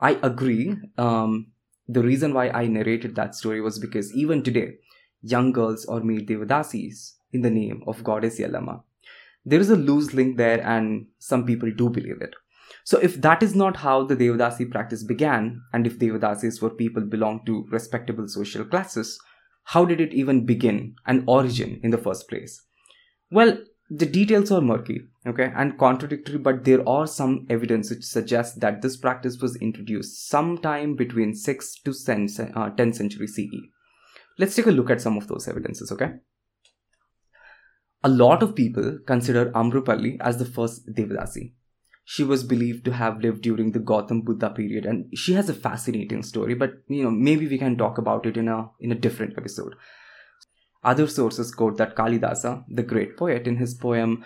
I 0.00 0.18
agree. 0.22 0.76
Um, 0.98 1.51
the 1.88 2.02
reason 2.02 2.34
why 2.34 2.48
I 2.50 2.66
narrated 2.66 3.14
that 3.16 3.34
story 3.34 3.60
was 3.60 3.78
because 3.78 4.14
even 4.14 4.42
today, 4.42 4.74
young 5.22 5.52
girls 5.52 5.84
are 5.86 6.00
made 6.00 6.28
Devadasis 6.28 7.14
in 7.32 7.42
the 7.42 7.50
name 7.50 7.82
of 7.86 8.04
goddess 8.04 8.38
Yellamma. 8.38 8.82
There 9.44 9.60
is 9.60 9.70
a 9.70 9.76
loose 9.76 10.14
link 10.14 10.36
there, 10.36 10.60
and 10.64 11.06
some 11.18 11.44
people 11.44 11.70
do 11.72 11.90
believe 11.90 12.20
it. 12.20 12.34
So, 12.84 12.98
if 12.98 13.20
that 13.22 13.42
is 13.42 13.54
not 13.54 13.76
how 13.76 14.04
the 14.04 14.16
Devadasi 14.16 14.70
practice 14.70 15.02
began, 15.02 15.62
and 15.72 15.86
if 15.86 15.98
Devadasis 15.98 16.62
were 16.62 16.70
people 16.70 17.02
belong 17.02 17.44
to 17.46 17.66
respectable 17.70 18.28
social 18.28 18.64
classes, 18.64 19.18
how 19.64 19.84
did 19.84 20.00
it 20.00 20.12
even 20.12 20.46
begin 20.46 20.96
and 21.06 21.24
origin 21.26 21.80
in 21.82 21.90
the 21.90 21.98
first 21.98 22.28
place? 22.28 22.62
Well, 23.30 23.58
the 24.00 24.06
details 24.06 24.50
are 24.50 24.62
murky 24.62 25.00
okay 25.26 25.52
and 25.54 25.78
contradictory 25.78 26.38
but 26.38 26.64
there 26.64 26.86
are 26.88 27.06
some 27.06 27.46
evidence 27.50 27.90
which 27.90 28.04
suggests 28.04 28.58
that 28.64 28.80
this 28.80 28.96
practice 28.96 29.38
was 29.42 29.56
introduced 29.56 30.28
sometime 30.28 30.94
between 30.96 31.34
6 31.34 31.74
to 31.80 31.90
10th 31.90 32.38
uh, 32.56 32.92
century 32.92 33.26
ce 33.26 33.46
let's 34.38 34.54
take 34.54 34.70
a 34.72 34.76
look 34.76 34.90
at 34.90 35.02
some 35.06 35.18
of 35.18 35.28
those 35.28 35.46
evidences 35.46 35.92
okay? 35.92 36.12
A 38.04 38.08
lot 38.08 38.42
of 38.42 38.56
people 38.56 38.98
consider 39.06 39.50
Amrapali 39.52 40.16
as 40.20 40.38
the 40.38 40.44
first 40.44 40.88
devadasi 40.94 41.52
she 42.04 42.24
was 42.24 42.42
believed 42.42 42.84
to 42.86 42.92
have 42.92 43.20
lived 43.20 43.42
during 43.42 43.72
the 43.72 43.78
Gautam 43.78 44.24
Buddha 44.24 44.50
period 44.50 44.86
and 44.86 45.06
she 45.16 45.34
has 45.34 45.48
a 45.48 45.54
fascinating 45.66 46.22
story 46.22 46.54
but 46.54 46.72
you 46.88 47.02
know 47.04 47.10
maybe 47.10 47.46
we 47.46 47.58
can 47.58 47.76
talk 47.76 47.98
about 47.98 48.26
it 48.26 48.36
in 48.36 48.48
a 48.48 48.70
in 48.80 48.90
a 48.90 49.00
different 49.06 49.36
episode 49.36 49.76
other 50.84 51.06
sources 51.06 51.54
quote 51.54 51.76
that 51.78 51.94
Kalidasa, 51.96 52.64
the 52.68 52.82
great 52.82 53.16
poet, 53.16 53.46
in 53.46 53.56
his 53.56 53.74
poem 53.74 54.24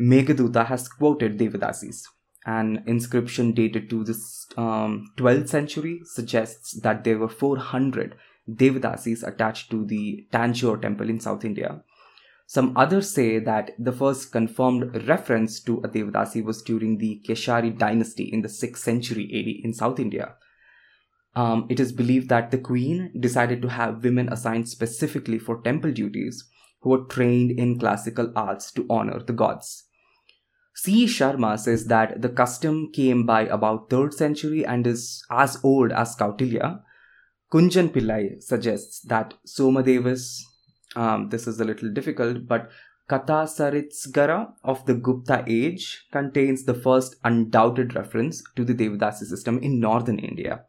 Meghaduta 0.00 0.66
has 0.66 0.88
quoted 0.88 1.38
Devadasis. 1.38 2.04
An 2.46 2.82
inscription 2.86 3.52
dated 3.52 3.90
to 3.90 4.04
the 4.04 4.14
um, 4.56 5.12
12th 5.18 5.48
century 5.48 6.00
suggests 6.04 6.80
that 6.80 7.04
there 7.04 7.18
were 7.18 7.28
400 7.28 8.14
Devadasis 8.48 9.26
attached 9.26 9.70
to 9.70 9.84
the 9.84 10.26
Tanjore 10.32 10.80
temple 10.80 11.10
in 11.10 11.20
South 11.20 11.44
India. 11.44 11.82
Some 12.46 12.74
others 12.76 13.10
say 13.10 13.38
that 13.40 13.72
the 13.78 13.92
first 13.92 14.32
confirmed 14.32 15.06
reference 15.06 15.60
to 15.60 15.78
a 15.78 15.88
Devadasi 15.88 16.42
was 16.42 16.62
during 16.62 16.96
the 16.96 17.20
Keshari 17.28 17.76
dynasty 17.76 18.24
in 18.24 18.40
the 18.40 18.48
6th 18.48 18.78
century 18.78 19.24
AD 19.24 19.64
in 19.66 19.74
South 19.74 20.00
India. 20.00 20.36
Um, 21.34 21.66
it 21.68 21.78
is 21.78 21.92
believed 21.92 22.28
that 22.30 22.50
the 22.50 22.58
queen 22.58 23.12
decided 23.18 23.62
to 23.62 23.68
have 23.68 24.02
women 24.02 24.28
assigned 24.32 24.68
specifically 24.68 25.38
for 25.38 25.60
temple 25.62 25.92
duties 25.92 26.48
who 26.80 26.90
were 26.90 27.04
trained 27.04 27.52
in 27.52 27.78
classical 27.78 28.32
arts 28.34 28.72
to 28.72 28.86
honor 28.88 29.20
the 29.20 29.32
gods. 29.32 29.84
C. 30.74 31.06
Sharma 31.06 31.58
says 31.58 31.86
that 31.86 32.22
the 32.22 32.28
custom 32.28 32.92
came 32.92 33.26
by 33.26 33.42
about 33.42 33.90
3rd 33.90 34.14
century 34.14 34.64
and 34.64 34.86
is 34.86 35.24
as 35.30 35.58
old 35.64 35.90
as 35.90 36.14
Kautilya. 36.14 36.82
Kunjan 37.52 37.88
Pillai 37.88 38.40
suggests 38.40 39.00
that 39.00 39.34
Somadevas, 39.44 40.40
um, 40.94 41.30
this 41.30 41.48
is 41.48 41.58
a 41.60 41.64
little 41.64 41.92
difficult, 41.92 42.46
but 42.46 42.70
Katha 43.10 44.52
of 44.62 44.86
the 44.86 44.94
Gupta 44.94 45.42
age 45.48 46.04
contains 46.12 46.64
the 46.64 46.74
first 46.74 47.16
undoubted 47.24 47.96
reference 47.96 48.42
to 48.54 48.64
the 48.64 48.74
Devadasi 48.74 49.24
system 49.24 49.58
in 49.58 49.80
northern 49.80 50.18
India. 50.18 50.64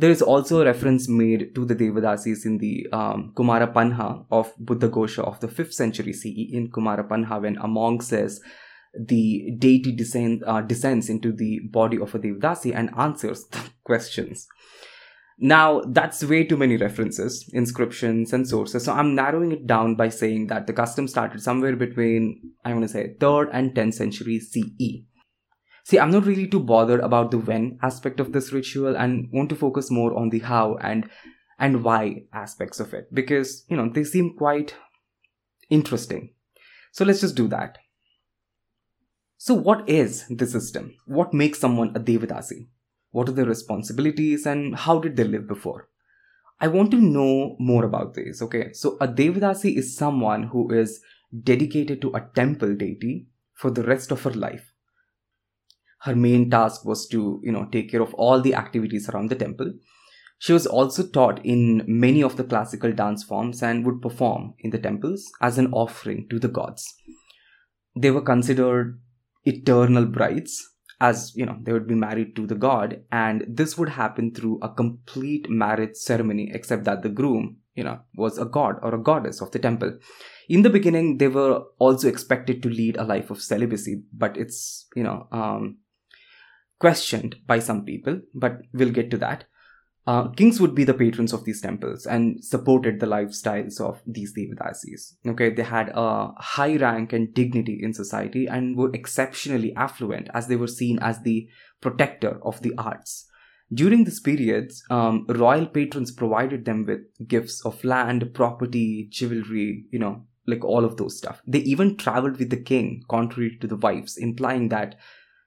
There 0.00 0.12
is 0.12 0.22
also 0.22 0.60
a 0.60 0.64
reference 0.64 1.08
made 1.08 1.56
to 1.56 1.64
the 1.64 1.74
Devadasis 1.74 2.46
in 2.46 2.58
the 2.58 2.86
um, 2.92 3.32
Kumara 3.34 3.72
Panha 3.72 4.24
of 4.30 4.52
Buddha 4.56 4.88
Ghosha 4.88 5.24
of 5.24 5.40
the 5.40 5.48
5th 5.48 5.72
century 5.72 6.12
CE 6.12 6.52
in 6.52 6.70
Kumara 6.70 7.08
Panha 7.08 7.42
when 7.42 7.56
a 7.56 7.66
monk 7.66 8.02
says 8.04 8.40
the 8.96 9.50
deity 9.58 9.90
descend, 9.90 10.44
uh, 10.46 10.60
descends 10.60 11.08
into 11.08 11.32
the 11.32 11.58
body 11.72 11.98
of 11.98 12.14
a 12.14 12.20
Devadasi 12.20 12.72
and 12.76 12.90
answers 12.96 13.46
the 13.50 13.58
questions. 13.84 14.46
Now, 15.40 15.80
that's 15.80 16.22
way 16.22 16.44
too 16.44 16.56
many 16.56 16.76
references, 16.76 17.50
inscriptions, 17.52 18.32
and 18.32 18.48
sources. 18.48 18.84
So 18.84 18.92
I'm 18.92 19.16
narrowing 19.16 19.50
it 19.50 19.66
down 19.66 19.96
by 19.96 20.10
saying 20.10 20.46
that 20.46 20.68
the 20.68 20.72
custom 20.72 21.08
started 21.08 21.42
somewhere 21.42 21.74
between, 21.74 22.52
I 22.64 22.72
want 22.72 22.84
to 22.84 22.88
say, 22.88 23.16
3rd 23.18 23.50
and 23.52 23.74
10th 23.74 23.94
century 23.94 24.38
CE. 24.38 25.07
See, 25.88 25.98
I'm 25.98 26.10
not 26.10 26.26
really 26.26 26.46
too 26.46 26.60
bothered 26.60 27.00
about 27.00 27.30
the 27.30 27.38
when 27.38 27.78
aspect 27.82 28.20
of 28.20 28.32
this 28.32 28.52
ritual 28.52 28.94
and 28.94 29.30
want 29.32 29.48
to 29.48 29.56
focus 29.56 29.90
more 29.90 30.14
on 30.14 30.28
the 30.28 30.40
how 30.40 30.76
and 30.82 31.08
and 31.58 31.82
why 31.82 32.24
aspects 32.30 32.78
of 32.78 32.92
it 32.92 33.08
because, 33.10 33.64
you 33.70 33.76
know, 33.78 33.88
they 33.88 34.04
seem 34.04 34.34
quite 34.36 34.74
interesting. 35.70 36.34
So 36.92 37.06
let's 37.06 37.22
just 37.22 37.36
do 37.36 37.48
that. 37.48 37.78
So 39.38 39.54
what 39.54 39.88
is 39.88 40.26
the 40.28 40.46
system? 40.46 40.94
What 41.06 41.32
makes 41.32 41.58
someone 41.58 41.96
a 41.96 42.00
Devadasi? 42.00 42.68
What 43.12 43.30
are 43.30 43.32
their 43.32 43.46
responsibilities 43.46 44.44
and 44.44 44.76
how 44.76 44.98
did 44.98 45.16
they 45.16 45.24
live 45.24 45.48
before? 45.48 45.88
I 46.60 46.68
want 46.68 46.90
to 46.90 47.00
know 47.00 47.56
more 47.58 47.86
about 47.86 48.12
this, 48.12 48.42
okay? 48.42 48.74
So 48.74 48.98
a 49.00 49.08
Devadasi 49.08 49.78
is 49.78 49.96
someone 49.96 50.48
who 50.48 50.70
is 50.70 51.00
dedicated 51.42 52.02
to 52.02 52.14
a 52.14 52.28
temple 52.34 52.74
deity 52.74 53.28
for 53.54 53.70
the 53.70 53.84
rest 53.84 54.10
of 54.10 54.24
her 54.24 54.32
life. 54.32 54.74
Her 56.02 56.14
main 56.14 56.50
task 56.50 56.84
was 56.84 57.06
to, 57.08 57.40
you 57.42 57.52
know, 57.52 57.66
take 57.70 57.90
care 57.90 58.02
of 58.02 58.14
all 58.14 58.40
the 58.40 58.54
activities 58.54 59.08
around 59.08 59.30
the 59.30 59.36
temple. 59.36 59.72
She 60.38 60.52
was 60.52 60.66
also 60.66 61.06
taught 61.06 61.44
in 61.44 61.82
many 61.86 62.22
of 62.22 62.36
the 62.36 62.44
classical 62.44 62.92
dance 62.92 63.24
forms 63.24 63.62
and 63.62 63.84
would 63.84 64.00
perform 64.00 64.54
in 64.60 64.70
the 64.70 64.78
temples 64.78 65.30
as 65.40 65.58
an 65.58 65.72
offering 65.72 66.28
to 66.30 66.38
the 66.38 66.48
gods. 66.48 66.94
They 67.96 68.12
were 68.12 68.22
considered 68.22 69.00
eternal 69.44 70.06
brides 70.06 70.64
as 71.00 71.32
you 71.36 71.46
know 71.46 71.56
they 71.62 71.72
would 71.72 71.86
be 71.86 71.94
married 71.94 72.34
to 72.34 72.46
the 72.46 72.54
god 72.54 73.00
and 73.12 73.44
this 73.48 73.78
would 73.78 73.88
happen 73.88 74.34
through 74.34 74.58
a 74.62 74.68
complete 74.68 75.48
marriage 75.48 75.94
ceremony 75.94 76.50
except 76.52 76.84
that 76.84 77.02
the 77.02 77.08
groom 77.08 77.56
you 77.74 77.84
know 77.84 77.98
was 78.14 78.38
a 78.38 78.44
god 78.44 78.76
or 78.82 78.94
a 78.94 79.02
goddess 79.02 79.40
of 79.40 79.50
the 79.52 79.58
temple 79.58 79.96
in 80.48 80.62
the 80.62 80.70
beginning 80.70 81.18
they 81.18 81.28
were 81.28 81.62
also 81.78 82.08
expected 82.08 82.62
to 82.62 82.68
lead 82.68 82.96
a 82.96 83.04
life 83.04 83.30
of 83.30 83.40
celibacy 83.40 84.02
but 84.12 84.36
it's 84.36 84.86
you 84.96 85.02
know 85.02 85.28
um, 85.30 85.78
questioned 86.78 87.36
by 87.46 87.58
some 87.58 87.84
people 87.84 88.20
but 88.34 88.60
we'll 88.72 88.90
get 88.90 89.10
to 89.10 89.18
that 89.18 89.44
uh, 90.08 90.26
kings 90.28 90.58
would 90.58 90.74
be 90.74 90.84
the 90.84 90.94
patrons 90.94 91.34
of 91.34 91.44
these 91.44 91.60
temples 91.60 92.06
and 92.06 92.42
supported 92.42 92.98
the 92.98 93.06
lifestyles 93.06 93.78
of 93.78 94.00
these 94.06 94.32
Devadasis. 94.34 95.12
Okay, 95.26 95.50
they 95.50 95.62
had 95.62 95.90
a 95.94 96.32
high 96.38 96.76
rank 96.76 97.12
and 97.12 97.34
dignity 97.34 97.78
in 97.82 97.92
society 97.92 98.46
and 98.46 98.74
were 98.74 98.90
exceptionally 98.94 99.74
affluent 99.76 100.30
as 100.32 100.48
they 100.48 100.56
were 100.56 100.66
seen 100.66 100.98
as 101.00 101.20
the 101.20 101.46
protector 101.82 102.40
of 102.42 102.62
the 102.62 102.72
arts. 102.78 103.28
During 103.70 104.04
this 104.04 104.18
period, 104.18 104.72
um, 104.88 105.26
royal 105.28 105.66
patrons 105.66 106.10
provided 106.10 106.64
them 106.64 106.86
with 106.86 107.00
gifts 107.28 107.60
of 107.66 107.84
land, 107.84 108.32
property, 108.32 109.08
jewelry, 109.10 109.84
you 109.90 109.98
know, 109.98 110.24
like 110.46 110.64
all 110.64 110.86
of 110.86 110.96
those 110.96 111.18
stuff. 111.18 111.42
They 111.46 111.58
even 111.60 111.98
traveled 111.98 112.38
with 112.38 112.48
the 112.48 112.62
king, 112.62 113.02
contrary 113.10 113.58
to 113.60 113.66
the 113.66 113.76
wives, 113.76 114.16
implying 114.16 114.70
that 114.70 114.94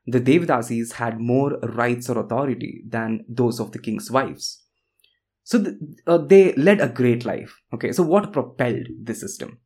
the 0.06 0.20
Devadasis 0.20 0.94
had 0.94 1.20
more 1.20 1.60
rights 1.60 2.10
or 2.10 2.20
authority 2.20 2.84
than 2.88 3.24
those 3.28 3.60
of 3.60 3.72
the 3.72 3.80
king's 3.80 4.10
wives. 4.10 4.64
So 5.44 5.58
the, 5.58 5.98
uh, 6.08 6.18
they 6.18 6.54
led 6.54 6.82
a 6.82 6.90
great 6.90 7.26
life. 7.26 7.60
Okay, 7.74 7.92
so 7.92 8.04
what 8.04 8.34
propelled 8.34 8.88
this 9.02 9.20
system? 9.20 9.60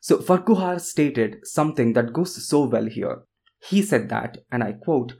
So 0.00 0.20
Farquhar 0.20 0.78
stated 0.78 1.38
something 1.42 1.94
that 1.94 2.12
goes 2.12 2.46
so 2.46 2.66
well 2.66 2.86
here. 2.86 3.22
He 3.60 3.82
said 3.82 4.08
that, 4.10 4.38
and 4.52 4.62
I 4.62 4.72
quote, 4.72 5.14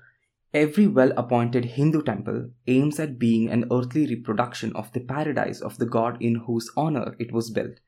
Every 0.54 0.86
well 0.86 1.12
appointed 1.16 1.64
Hindu 1.64 2.02
temple 2.02 2.50
aims 2.66 2.98
at 2.98 3.18
being 3.18 3.50
an 3.50 3.66
earthly 3.70 4.06
reproduction 4.06 4.74
of 4.74 4.90
the 4.92 5.00
paradise 5.00 5.60
of 5.60 5.76
the 5.76 5.86
god 5.86 6.16
in 6.20 6.36
whose 6.46 6.70
honor 6.76 7.14
it 7.18 7.32
was 7.32 7.50
built. 7.50 7.80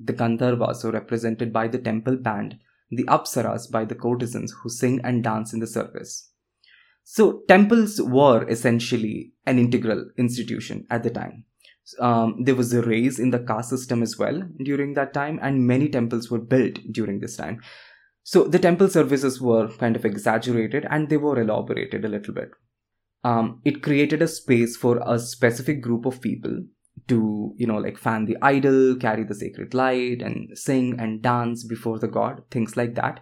The 0.00 0.14
Gandharvas 0.14 0.84
are 0.84 0.90
represented 0.90 1.52
by 1.52 1.68
the 1.68 1.78
temple 1.78 2.16
band 2.16 2.58
the 2.90 3.04
apsaras 3.04 3.70
by 3.70 3.84
the 3.84 3.94
courtesans 3.94 4.52
who 4.52 4.68
sing 4.68 5.00
and 5.04 5.22
dance 5.22 5.52
in 5.52 5.60
the 5.60 5.66
service. 5.66 6.30
So, 7.04 7.42
temples 7.48 8.00
were 8.00 8.46
essentially 8.48 9.32
an 9.46 9.58
integral 9.58 10.10
institution 10.18 10.86
at 10.90 11.02
the 11.02 11.10
time. 11.10 11.44
Um, 11.98 12.44
there 12.44 12.54
was 12.54 12.74
a 12.74 12.82
raise 12.82 13.18
in 13.18 13.30
the 13.30 13.38
caste 13.38 13.70
system 13.70 14.02
as 14.02 14.18
well 14.18 14.42
during 14.62 14.92
that 14.94 15.14
time, 15.14 15.38
and 15.40 15.66
many 15.66 15.88
temples 15.88 16.30
were 16.30 16.38
built 16.38 16.80
during 16.90 17.20
this 17.20 17.36
time. 17.36 17.62
So, 18.24 18.44
the 18.44 18.58
temple 18.58 18.88
services 18.88 19.40
were 19.40 19.68
kind 19.68 19.96
of 19.96 20.04
exaggerated 20.04 20.86
and 20.90 21.08
they 21.08 21.16
were 21.16 21.40
elaborated 21.40 22.04
a 22.04 22.08
little 22.08 22.34
bit. 22.34 22.50
Um, 23.24 23.62
it 23.64 23.82
created 23.82 24.20
a 24.20 24.28
space 24.28 24.76
for 24.76 25.00
a 25.04 25.18
specific 25.18 25.80
group 25.80 26.04
of 26.04 26.20
people 26.20 26.62
to 27.08 27.54
you 27.56 27.66
know 27.66 27.78
like 27.78 27.98
fan 27.98 28.24
the 28.26 28.36
idol 28.42 28.96
carry 28.96 29.24
the 29.24 29.34
sacred 29.34 29.74
light 29.74 30.22
and 30.22 30.56
sing 30.56 30.98
and 30.98 31.22
dance 31.22 31.64
before 31.64 31.98
the 31.98 32.08
god 32.08 32.42
things 32.50 32.76
like 32.76 32.94
that. 32.94 33.20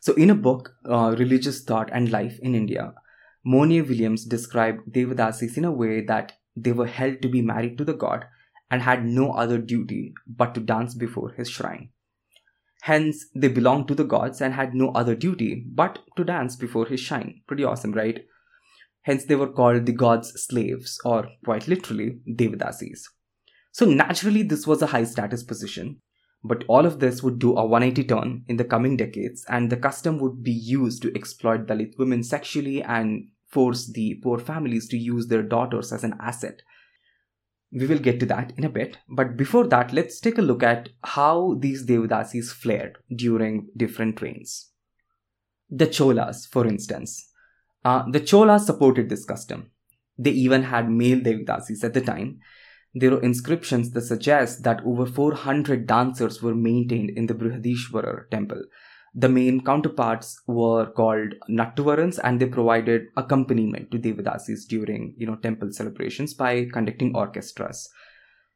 So 0.00 0.14
in 0.14 0.30
a 0.30 0.34
book 0.34 0.74
uh, 0.88 1.14
religious 1.18 1.62
thought 1.64 1.90
and 1.92 2.10
life 2.10 2.38
in 2.40 2.54
india 2.54 2.92
monier 3.44 3.82
williams 3.82 4.24
described 4.24 4.92
devadasis 4.92 5.56
in 5.56 5.64
a 5.64 5.72
way 5.72 6.00
that 6.10 6.34
they 6.54 6.72
were 6.72 6.86
held 6.86 7.20
to 7.22 7.28
be 7.28 7.42
married 7.42 7.78
to 7.78 7.84
the 7.84 7.94
god 7.94 8.26
and 8.70 8.82
had 8.82 9.04
no 9.04 9.32
other 9.32 9.58
duty 9.58 10.14
but 10.26 10.54
to 10.54 10.60
dance 10.60 10.94
before 10.94 11.32
his 11.32 11.48
shrine. 11.48 11.90
Hence 12.82 13.26
they 13.34 13.48
belonged 13.48 13.88
to 13.88 13.94
the 13.94 14.04
gods 14.04 14.40
and 14.40 14.54
had 14.54 14.74
no 14.74 14.90
other 14.90 15.14
duty 15.14 15.66
but 15.74 15.98
to 16.16 16.24
dance 16.24 16.56
before 16.56 16.86
his 16.86 17.00
shrine. 17.00 17.42
Pretty 17.46 17.64
awesome 17.64 17.92
right 17.92 18.24
Hence, 19.08 19.24
they 19.24 19.36
were 19.36 19.48
called 19.48 19.86
the 19.86 19.92
god's 19.92 20.38
slaves, 20.38 21.00
or 21.02 21.30
quite 21.42 21.66
literally, 21.66 22.18
Devadasis. 22.28 23.04
So, 23.72 23.86
naturally, 23.86 24.42
this 24.42 24.66
was 24.66 24.82
a 24.82 24.88
high 24.88 25.04
status 25.04 25.42
position. 25.42 26.02
But 26.44 26.64
all 26.68 26.84
of 26.84 27.00
this 27.00 27.22
would 27.22 27.38
do 27.38 27.56
a 27.56 27.64
180 27.64 28.04
turn 28.06 28.44
in 28.48 28.58
the 28.58 28.66
coming 28.66 28.98
decades, 28.98 29.46
and 29.48 29.70
the 29.70 29.78
custom 29.78 30.18
would 30.18 30.42
be 30.42 30.52
used 30.52 31.00
to 31.00 31.14
exploit 31.14 31.66
Dalit 31.66 31.96
women 31.98 32.22
sexually 32.22 32.82
and 32.82 33.28
force 33.46 33.90
the 33.90 34.20
poor 34.22 34.38
families 34.38 34.86
to 34.88 34.98
use 34.98 35.28
their 35.28 35.42
daughters 35.42 35.90
as 35.90 36.04
an 36.04 36.14
asset. 36.20 36.60
We 37.72 37.86
will 37.86 38.00
get 38.00 38.20
to 38.20 38.26
that 38.26 38.52
in 38.58 38.64
a 38.64 38.68
bit, 38.68 38.98
but 39.08 39.38
before 39.38 39.66
that, 39.68 39.90
let's 39.90 40.20
take 40.20 40.36
a 40.36 40.42
look 40.42 40.62
at 40.62 40.90
how 41.02 41.56
these 41.58 41.86
Devadasis 41.86 42.52
flared 42.52 42.98
during 43.16 43.68
different 43.74 44.20
reigns. 44.20 44.70
The 45.70 45.86
Cholas, 45.86 46.46
for 46.46 46.66
instance, 46.66 47.27
uh, 47.88 48.04
the 48.10 48.20
Cholas 48.20 48.66
supported 48.66 49.08
this 49.08 49.24
custom. 49.24 49.70
They 50.18 50.30
even 50.30 50.64
had 50.64 50.90
male 50.90 51.20
Devadasis 51.20 51.84
at 51.84 51.94
the 51.94 52.02
time. 52.02 52.40
There 52.94 53.14
are 53.14 53.22
inscriptions 53.22 53.92
that 53.92 54.02
suggest 54.02 54.62
that 54.64 54.82
over 54.84 55.06
400 55.06 55.86
dancers 55.86 56.42
were 56.42 56.54
maintained 56.54 57.10
in 57.10 57.26
the 57.26 57.34
Brihadishwara 57.34 58.28
temple. 58.30 58.62
The 59.14 59.30
main 59.30 59.64
counterparts 59.64 60.38
were 60.46 60.90
called 60.90 61.34
Nattuvarans 61.48 62.18
and 62.22 62.38
they 62.38 62.46
provided 62.46 63.06
accompaniment 63.16 63.90
to 63.90 63.98
Devadasis 63.98 64.66
during 64.68 65.14
you 65.16 65.26
know, 65.26 65.36
temple 65.36 65.72
celebrations 65.72 66.34
by 66.34 66.66
conducting 66.70 67.16
orchestras. 67.16 67.88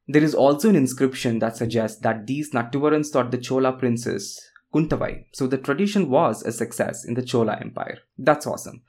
There 0.06 0.22
is 0.22 0.34
also 0.34 0.68
an 0.68 0.76
inscription 0.76 1.38
that 1.38 1.56
suggests 1.56 2.00
that 2.00 2.26
these 2.26 2.52
Nattuvarans 2.52 3.12
taught 3.12 3.30
the 3.30 3.38
Chola 3.38 3.72
princess 3.72 4.38
Kuntavai. 4.74 5.26
So 5.32 5.46
the 5.46 5.58
tradition 5.58 6.10
was 6.10 6.42
a 6.42 6.52
success 6.52 7.04
in 7.06 7.14
the 7.14 7.22
Chola 7.22 7.58
Empire. 7.60 7.98
That's 8.18 8.46
awesome. 8.46 8.82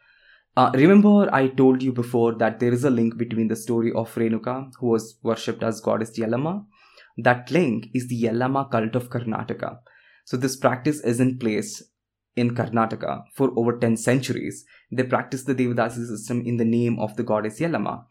Uh, 0.55 0.69
remember, 0.75 1.33
I 1.33 1.47
told 1.47 1.81
you 1.81 1.91
before 1.91 2.35
that 2.35 2.59
there 2.59 2.71
is 2.71 2.83
a 2.83 2.91
link 2.91 3.17
between 3.17 3.47
the 3.47 3.55
story 3.55 3.91
of 3.91 4.13
Renuka, 4.13 4.71
who 4.79 4.87
was 4.87 5.17
worshipped 5.23 5.63
as 5.63 5.81
goddess 5.81 6.17
Yellamma. 6.17 6.63
That 7.17 7.49
link 7.49 7.87
is 7.95 8.07
the 8.07 8.21
Yellamma 8.21 8.69
cult 8.69 8.95
of 8.95 9.09
Karnataka. 9.09 9.79
So, 10.25 10.37
this 10.37 10.55
practice 10.55 10.99
is 11.01 11.19
in 11.19 11.39
place 11.39 11.81
in 12.35 12.53
Karnataka 12.55 13.23
for 13.33 13.51
over 13.57 13.79
10 13.79 13.97
centuries. 13.97 14.63
They 14.91 15.03
practice 15.03 15.43
the 15.43 15.55
Devadasi 15.55 16.05
system 16.07 16.45
in 16.45 16.57
the 16.57 16.65
name 16.65 16.99
of 16.99 17.15
the 17.17 17.23
goddess 17.23 17.59
Yellamma. 17.59 18.05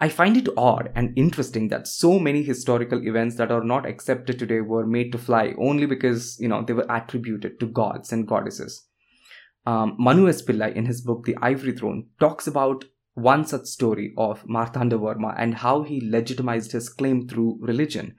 I 0.00 0.10
find 0.10 0.36
it 0.36 0.48
odd 0.58 0.92
and 0.94 1.16
interesting 1.16 1.68
that 1.68 1.86
so 1.86 2.18
many 2.18 2.42
historical 2.42 3.06
events 3.06 3.36
that 3.36 3.50
are 3.50 3.64
not 3.64 3.86
accepted 3.86 4.38
today 4.38 4.60
were 4.60 4.86
made 4.86 5.12
to 5.12 5.18
fly 5.18 5.54
only 5.58 5.86
because, 5.86 6.38
you 6.40 6.48
know, 6.48 6.62
they 6.62 6.74
were 6.74 6.86
attributed 6.90 7.58
to 7.60 7.66
gods 7.66 8.12
and 8.12 8.28
goddesses 8.28 8.86
um, 9.66 9.96
Manu 9.98 10.28
S. 10.28 10.42
Pillai, 10.42 10.74
in 10.74 10.86
his 10.86 11.00
book 11.00 11.24
The 11.24 11.36
Ivory 11.40 11.72
Throne, 11.72 12.08
talks 12.18 12.46
about 12.46 12.84
one 13.14 13.44
such 13.44 13.66
story 13.66 14.14
of 14.16 14.44
Marthanda 14.46 14.98
Varma 14.98 15.34
and 15.36 15.56
how 15.56 15.82
he 15.82 16.00
legitimized 16.00 16.72
his 16.72 16.88
claim 16.88 17.28
through 17.28 17.58
religion. 17.60 18.16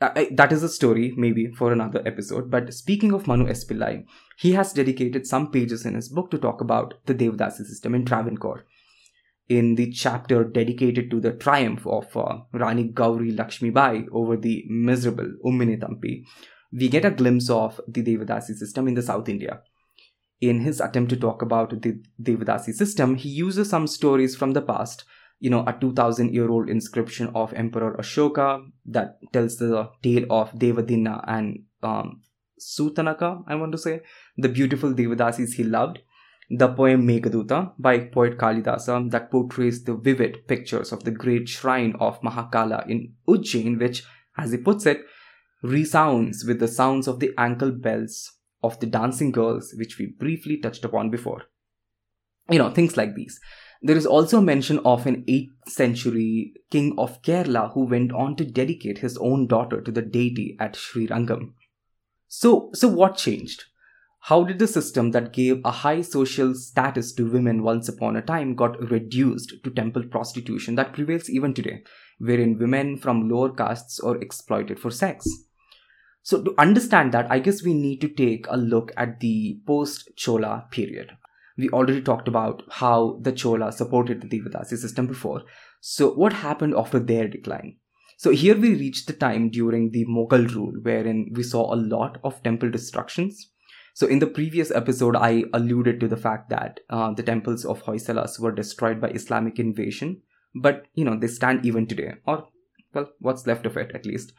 Uh, 0.00 0.24
that 0.32 0.52
is 0.52 0.62
a 0.62 0.68
story, 0.68 1.12
maybe 1.16 1.52
for 1.52 1.72
another 1.72 2.02
episode. 2.06 2.50
But 2.50 2.72
speaking 2.72 3.12
of 3.12 3.26
Manu 3.26 3.48
S. 3.48 3.64
Pillai, 3.64 4.04
he 4.38 4.52
has 4.52 4.72
dedicated 4.72 5.26
some 5.26 5.50
pages 5.50 5.84
in 5.84 5.94
his 5.94 6.08
book 6.08 6.30
to 6.30 6.38
talk 6.38 6.60
about 6.60 6.94
the 7.06 7.14
Devadasi 7.14 7.64
system 7.66 7.94
in 7.94 8.04
Travancore. 8.04 8.64
In 9.48 9.74
the 9.74 9.90
chapter 9.90 10.44
dedicated 10.44 11.10
to 11.10 11.20
the 11.20 11.32
triumph 11.32 11.86
of 11.86 12.16
uh, 12.16 12.38
Rani 12.52 12.84
Gauri 12.84 13.32
Lakshmi 13.32 13.70
Bai 13.70 14.04
over 14.12 14.36
the 14.36 14.64
miserable 14.68 15.32
Ummini 15.44 16.24
we 16.72 16.88
get 16.88 17.04
a 17.04 17.10
glimpse 17.10 17.50
of 17.50 17.80
the 17.88 18.02
Devadasi 18.02 18.54
system 18.54 18.86
in 18.86 18.94
the 18.94 19.02
South 19.02 19.28
India 19.28 19.60
in 20.40 20.60
his 20.60 20.80
attempt 20.80 21.10
to 21.10 21.16
talk 21.16 21.42
about 21.42 21.82
the 21.82 22.00
Devadasi 22.20 22.72
system, 22.72 23.14
he 23.16 23.28
uses 23.28 23.68
some 23.68 23.86
stories 23.86 24.34
from 24.34 24.52
the 24.52 24.62
past. 24.62 25.04
You 25.38 25.50
know, 25.50 25.64
a 25.66 25.72
2000 25.72 26.34
year 26.34 26.50
old 26.50 26.68
inscription 26.68 27.30
of 27.34 27.52
Emperor 27.54 27.96
Ashoka 27.96 28.62
that 28.86 29.18
tells 29.32 29.56
the 29.56 29.90
tale 30.02 30.26
of 30.30 30.52
Devadinna 30.52 31.24
and 31.26 31.64
um, 31.82 32.22
Sutanaka, 32.60 33.42
I 33.46 33.54
want 33.54 33.72
to 33.72 33.78
say, 33.78 34.00
the 34.36 34.48
beautiful 34.48 34.92
Devadasis 34.92 35.54
he 35.54 35.64
loved. 35.64 36.00
The 36.52 36.68
poem 36.68 37.06
Meghaduta 37.06 37.72
by 37.78 38.00
poet 38.00 38.36
Kalidasa 38.36 39.08
that 39.12 39.30
portrays 39.30 39.84
the 39.84 39.94
vivid 39.94 40.48
pictures 40.48 40.90
of 40.90 41.04
the 41.04 41.12
great 41.12 41.48
shrine 41.48 41.94
of 42.00 42.20
Mahakala 42.22 42.88
in 42.88 43.14
Ujjain, 43.28 43.78
which, 43.78 44.02
as 44.36 44.50
he 44.50 44.58
puts 44.58 44.84
it, 44.84 45.00
resounds 45.62 46.44
with 46.44 46.58
the 46.58 46.66
sounds 46.66 47.06
of 47.06 47.20
the 47.20 47.32
ankle 47.38 47.70
bells 47.70 48.32
of 48.62 48.78
the 48.80 48.86
dancing 48.86 49.32
girls, 49.32 49.74
which 49.76 49.98
we 49.98 50.06
briefly 50.06 50.58
touched 50.58 50.84
upon 50.84 51.10
before. 51.10 51.42
You 52.48 52.58
know, 52.58 52.70
things 52.70 52.96
like 52.96 53.14
these. 53.14 53.40
There 53.82 53.96
is 53.96 54.06
also 54.06 54.40
mention 54.40 54.78
of 54.80 55.06
an 55.06 55.24
8th 55.26 55.68
century 55.68 56.52
king 56.70 56.94
of 56.98 57.22
Kerala 57.22 57.72
who 57.72 57.86
went 57.86 58.12
on 58.12 58.36
to 58.36 58.44
dedicate 58.44 58.98
his 58.98 59.16
own 59.16 59.46
daughter 59.46 59.80
to 59.80 59.90
the 59.90 60.02
deity 60.02 60.56
at 60.60 60.76
Sri 60.76 61.06
Rangam. 61.06 61.52
So, 62.28 62.70
so 62.74 62.88
what 62.88 63.16
changed? 63.16 63.64
how 64.24 64.44
did 64.44 64.58
the 64.58 64.66
system 64.66 65.12
that 65.12 65.32
gave 65.32 65.60
a 65.64 65.70
high 65.70 66.02
social 66.02 66.54
status 66.54 67.12
to 67.12 67.30
women 67.30 67.62
once 67.62 67.88
upon 67.88 68.16
a 68.16 68.22
time 68.22 68.54
got 68.54 68.78
reduced 68.90 69.54
to 69.64 69.70
temple 69.70 70.04
prostitution 70.04 70.74
that 70.74 70.92
prevails 70.92 71.30
even 71.30 71.54
today, 71.54 71.82
wherein 72.18 72.58
women 72.58 72.98
from 72.98 73.30
lower 73.30 73.50
castes 73.50 73.98
are 74.00 74.16
exploited 74.16 74.78
for 74.78 74.90
sex? 74.90 75.26
So, 76.22 76.42
to 76.42 76.54
understand 76.58 77.12
that, 77.12 77.30
I 77.30 77.38
guess 77.38 77.62
we 77.62 77.74
need 77.74 78.00
to 78.02 78.08
take 78.08 78.46
a 78.48 78.56
look 78.56 78.92
at 78.96 79.20
the 79.20 79.58
post 79.66 80.10
Chola 80.16 80.66
period. 80.70 81.12
We 81.56 81.68
already 81.70 82.02
talked 82.02 82.28
about 82.28 82.62
how 82.70 83.18
the 83.22 83.32
Chola 83.32 83.72
supported 83.72 84.20
the 84.20 84.28
Devadasi 84.28 84.76
system 84.76 85.06
before. 85.06 85.42
So, 85.80 86.12
what 86.12 86.32
happened 86.32 86.74
after 86.76 86.98
their 86.98 87.28
decline? 87.28 87.76
So, 88.18 88.30
here 88.30 88.56
we 88.56 88.74
reach 88.74 89.06
the 89.06 89.14
time 89.14 89.50
during 89.50 89.90
the 89.90 90.04
Mughal 90.06 90.52
rule, 90.54 90.74
wherein 90.82 91.32
we 91.34 91.42
saw 91.42 91.72
a 91.72 91.76
lot 91.76 92.18
of 92.22 92.42
temple 92.42 92.70
destructions 92.70 93.50
so, 93.94 94.06
in 94.06 94.18
the 94.18 94.26
previous 94.26 94.70
episode, 94.70 95.16
I 95.16 95.44
alluded 95.52 96.00
to 96.00 96.08
the 96.08 96.16
fact 96.16 96.48
that 96.50 96.80
uh, 96.88 97.12
the 97.12 97.22
temples 97.22 97.64
of 97.64 97.82
Hoysalas 97.82 98.38
were 98.38 98.52
destroyed 98.52 99.00
by 99.00 99.08
Islamic 99.08 99.58
invasion, 99.58 100.22
but 100.54 100.86
you 100.94 101.04
know, 101.04 101.18
they 101.18 101.26
stand 101.26 101.66
even 101.66 101.86
today, 101.86 102.14
or 102.26 102.48
well, 102.94 103.10
what's 103.18 103.46
left 103.46 103.66
of 103.66 103.76
it 103.76 103.90
at 103.94 104.06
least. 104.06 104.32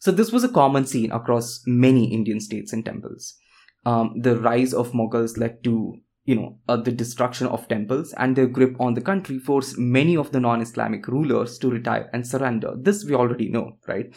So, 0.00 0.10
this 0.10 0.32
was 0.32 0.44
a 0.44 0.48
common 0.48 0.86
scene 0.86 1.12
across 1.12 1.62
many 1.66 2.12
Indian 2.12 2.40
states 2.40 2.72
and 2.72 2.84
temples. 2.84 3.34
Um, 3.84 4.14
the 4.20 4.36
rise 4.38 4.74
of 4.74 4.92
Mughals 4.92 5.38
led 5.38 5.62
to 5.64 5.94
you 6.24 6.34
know 6.34 6.58
uh, 6.68 6.76
the 6.76 6.92
destruction 6.92 7.46
of 7.46 7.68
temples 7.68 8.12
and 8.14 8.34
their 8.34 8.48
grip 8.48 8.76
on 8.80 8.94
the 8.94 9.00
country 9.00 9.38
forced 9.38 9.78
many 9.78 10.16
of 10.16 10.32
the 10.32 10.40
non-islamic 10.40 11.06
rulers 11.06 11.56
to 11.56 11.70
retire 11.70 12.10
and 12.12 12.26
surrender 12.26 12.74
this 12.76 13.04
we 13.04 13.14
already 13.14 13.48
know 13.48 13.78
right 13.86 14.12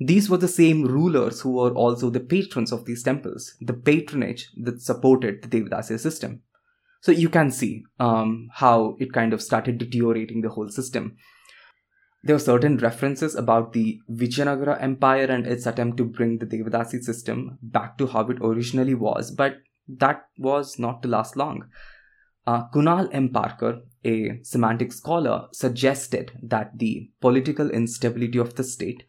these 0.00 0.30
were 0.30 0.38
the 0.38 0.48
same 0.48 0.84
rulers 0.84 1.42
who 1.42 1.52
were 1.52 1.72
also 1.72 2.08
the 2.08 2.20
patrons 2.20 2.72
of 2.72 2.86
these 2.86 3.02
temples, 3.02 3.54
the 3.60 3.74
patronage 3.74 4.50
that 4.56 4.80
supported 4.80 5.42
the 5.42 5.48
Devadasi 5.48 6.00
system. 6.00 6.40
So 7.02 7.12
you 7.12 7.28
can 7.28 7.50
see 7.50 7.84
um, 7.98 8.48
how 8.54 8.96
it 8.98 9.12
kind 9.12 9.34
of 9.34 9.42
started 9.42 9.76
deteriorating 9.76 10.40
the 10.40 10.48
whole 10.48 10.70
system. 10.70 11.16
There 12.22 12.34
were 12.36 12.40
certain 12.40 12.76
references 12.76 13.34
about 13.34 13.72
the 13.72 14.00
Vijayanagara 14.10 14.82
Empire 14.82 15.24
and 15.24 15.46
its 15.46 15.66
attempt 15.66 15.96
to 15.98 16.04
bring 16.04 16.38
the 16.38 16.46
Devadasi 16.46 17.02
system 17.02 17.58
back 17.62 17.96
to 17.98 18.06
how 18.06 18.28
it 18.28 18.38
originally 18.42 18.94
was, 18.94 19.30
but 19.30 19.56
that 19.88 20.26
was 20.38 20.78
not 20.78 21.02
to 21.02 21.08
last 21.08 21.36
long. 21.36 21.64
Uh, 22.46 22.68
Kunal 22.74 23.08
M. 23.12 23.30
Parker, 23.30 23.80
a 24.04 24.40
semantic 24.42 24.92
scholar, 24.92 25.48
suggested 25.52 26.32
that 26.42 26.78
the 26.78 27.10
political 27.20 27.70
instability 27.70 28.38
of 28.38 28.54
the 28.56 28.64
state 28.64 29.04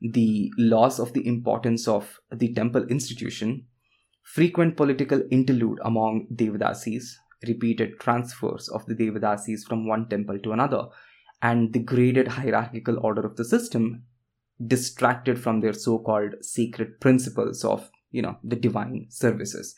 the 0.00 0.52
loss 0.58 0.98
of 0.98 1.12
the 1.12 1.26
importance 1.26 1.88
of 1.88 2.20
the 2.30 2.52
temple 2.52 2.84
institution, 2.88 3.66
frequent 4.22 4.76
political 4.76 5.22
interlude 5.30 5.78
among 5.84 6.26
Devadasis, 6.34 7.14
repeated 7.46 7.98
transfers 8.00 8.68
of 8.68 8.84
the 8.86 8.94
Devadasis 8.94 9.66
from 9.66 9.86
one 9.86 10.08
temple 10.08 10.38
to 10.40 10.52
another, 10.52 10.86
and 11.48 11.72
the 11.72 11.84
graded 11.92 12.28
hierarchical 12.36 12.98
order 13.08 13.26
of 13.26 13.36
the 13.36 13.44
system 13.44 14.02
distracted 14.74 15.38
from 15.38 15.60
their 15.60 15.72
so-called 15.72 16.34
sacred 16.40 16.98
principles 17.00 17.64
of 17.64 17.90
you 18.10 18.22
know 18.22 18.36
the 18.54 18.60
divine 18.66 19.06
services 19.10 19.74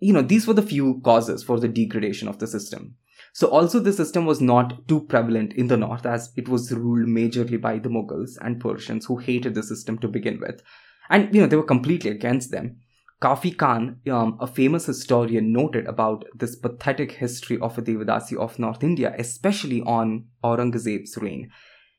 you 0.00 0.12
know 0.12 0.22
these 0.22 0.46
were 0.46 0.58
the 0.60 0.70
few 0.74 1.00
causes 1.10 1.42
for 1.42 1.58
the 1.60 1.74
degradation 1.80 2.28
of 2.28 2.38
the 2.38 2.50
system 2.56 2.94
so 3.32 3.48
also 3.48 3.78
the 3.78 3.92
system 3.92 4.26
was 4.26 4.40
not 4.40 4.86
too 4.88 5.00
prevalent 5.00 5.52
in 5.52 5.68
the 5.68 5.76
north 5.76 6.06
as 6.06 6.32
it 6.36 6.48
was 6.48 6.72
ruled 6.72 7.08
majorly 7.08 7.60
by 7.60 7.78
the 7.78 7.88
Mughals 7.88 8.36
and 8.40 8.60
Persians 8.60 9.06
who 9.06 9.18
hated 9.18 9.54
the 9.54 9.62
system 9.62 9.98
to 9.98 10.08
begin 10.08 10.40
with. 10.40 10.62
And 11.10 11.34
you 11.34 11.40
know 11.40 11.46
they 11.46 11.56
were 11.56 11.62
completely 11.62 12.10
against 12.10 12.50
them. 12.50 12.80
Khafi 13.20 13.56
Khan, 13.56 14.00
um, 14.10 14.38
a 14.40 14.46
famous 14.46 14.86
historian, 14.86 15.52
noted 15.52 15.86
about 15.86 16.24
this 16.34 16.54
pathetic 16.54 17.12
history 17.12 17.58
of 17.58 17.76
a 17.76 17.82
Devadasi 17.82 18.36
of 18.36 18.58
North 18.58 18.84
India, 18.84 19.14
especially 19.18 19.80
on 19.82 20.26
Aurangzeb's 20.44 21.16
reign. 21.16 21.50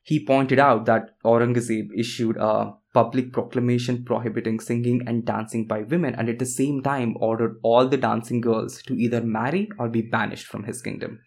He 0.02 0.26
pointed 0.26 0.60
out 0.60 0.86
that 0.86 1.22
Aurangzeb 1.26 1.90
issued 1.96 2.38
a 2.38 2.74
public 2.94 3.34
proclamation 3.34 4.04
prohibiting 4.06 4.60
singing 4.60 5.02
and 5.06 5.26
dancing 5.26 5.68
by 5.68 5.82
women 5.82 6.16
and 6.16 6.30
at 6.30 6.40
the 6.40 6.46
same 6.46 6.82
time 6.82 7.16
ordered 7.20 7.60
all 7.62 7.88
the 7.88 7.98
dancing 7.98 8.42
girls 8.42 8.82
to 8.84 8.96
either 8.96 9.22
marry 9.22 9.70
or 9.78 9.90
be 9.90 10.02
banished 10.02 10.48
from 10.48 10.64
his 10.64 10.82
kingdom. 10.82 11.20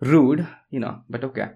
Rude, 0.00 0.48
you 0.70 0.80
know, 0.80 1.02
but 1.10 1.24
okay. 1.24 1.50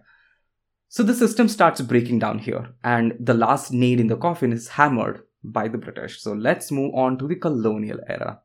So 0.89 1.03
the 1.03 1.15
system 1.15 1.49
starts 1.49 1.81
breaking 1.81 2.21
down 2.21 2.39
here, 2.39 2.75
and 2.85 3.15
the 3.19 3.35
last 3.35 3.73
nail 3.73 3.99
in 3.99 4.07
the 4.07 4.17
coffin 4.17 4.53
is 4.53 4.69
hammered 4.69 5.23
by 5.53 5.69
the 5.69 5.79
British. 5.79 6.21
So 6.21 6.33
let's 6.33 6.71
move 6.71 6.95
on 6.95 7.19
to 7.19 7.29
the 7.29 7.37
colonial 7.37 7.99
era. 8.09 8.41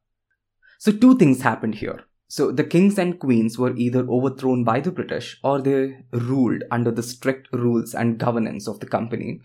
So, 0.80 0.92
two 0.92 1.16
things 1.16 1.42
happened 1.44 1.76
here. 1.76 2.06
So, 2.28 2.52
the 2.52 2.64
kings 2.64 2.98
and 2.98 3.20
queens 3.20 3.58
were 3.58 3.76
either 3.76 4.08
overthrown 4.08 4.64
by 4.64 4.80
the 4.80 4.92
British 4.92 5.40
or 5.44 5.62
they 5.62 6.06
ruled 6.12 6.64
under 6.72 6.90
the 6.90 7.04
strict 7.04 7.50
rules 7.54 7.94
and 7.94 8.18
governance 8.18 8.68
of 8.68 8.80
the 8.80 8.88
company, 8.88 9.42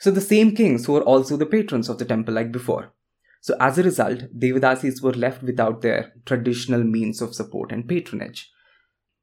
so 0.00 0.10
the 0.10 0.22
same 0.22 0.56
kings 0.56 0.86
who 0.86 0.94
were 0.94 1.02
also 1.02 1.36
the 1.36 1.44
patrons 1.44 1.90
of 1.90 1.98
the 1.98 2.06
temple 2.06 2.32
like 2.32 2.50
before. 2.50 2.94
So 3.42 3.54
as 3.60 3.78
a 3.78 3.82
result, 3.82 4.20
Devadasis 4.34 5.02
were 5.02 5.12
left 5.12 5.42
without 5.42 5.82
their 5.82 6.14
traditional 6.24 6.82
means 6.82 7.20
of 7.20 7.34
support 7.34 7.70
and 7.70 7.86
patronage. 7.86 8.50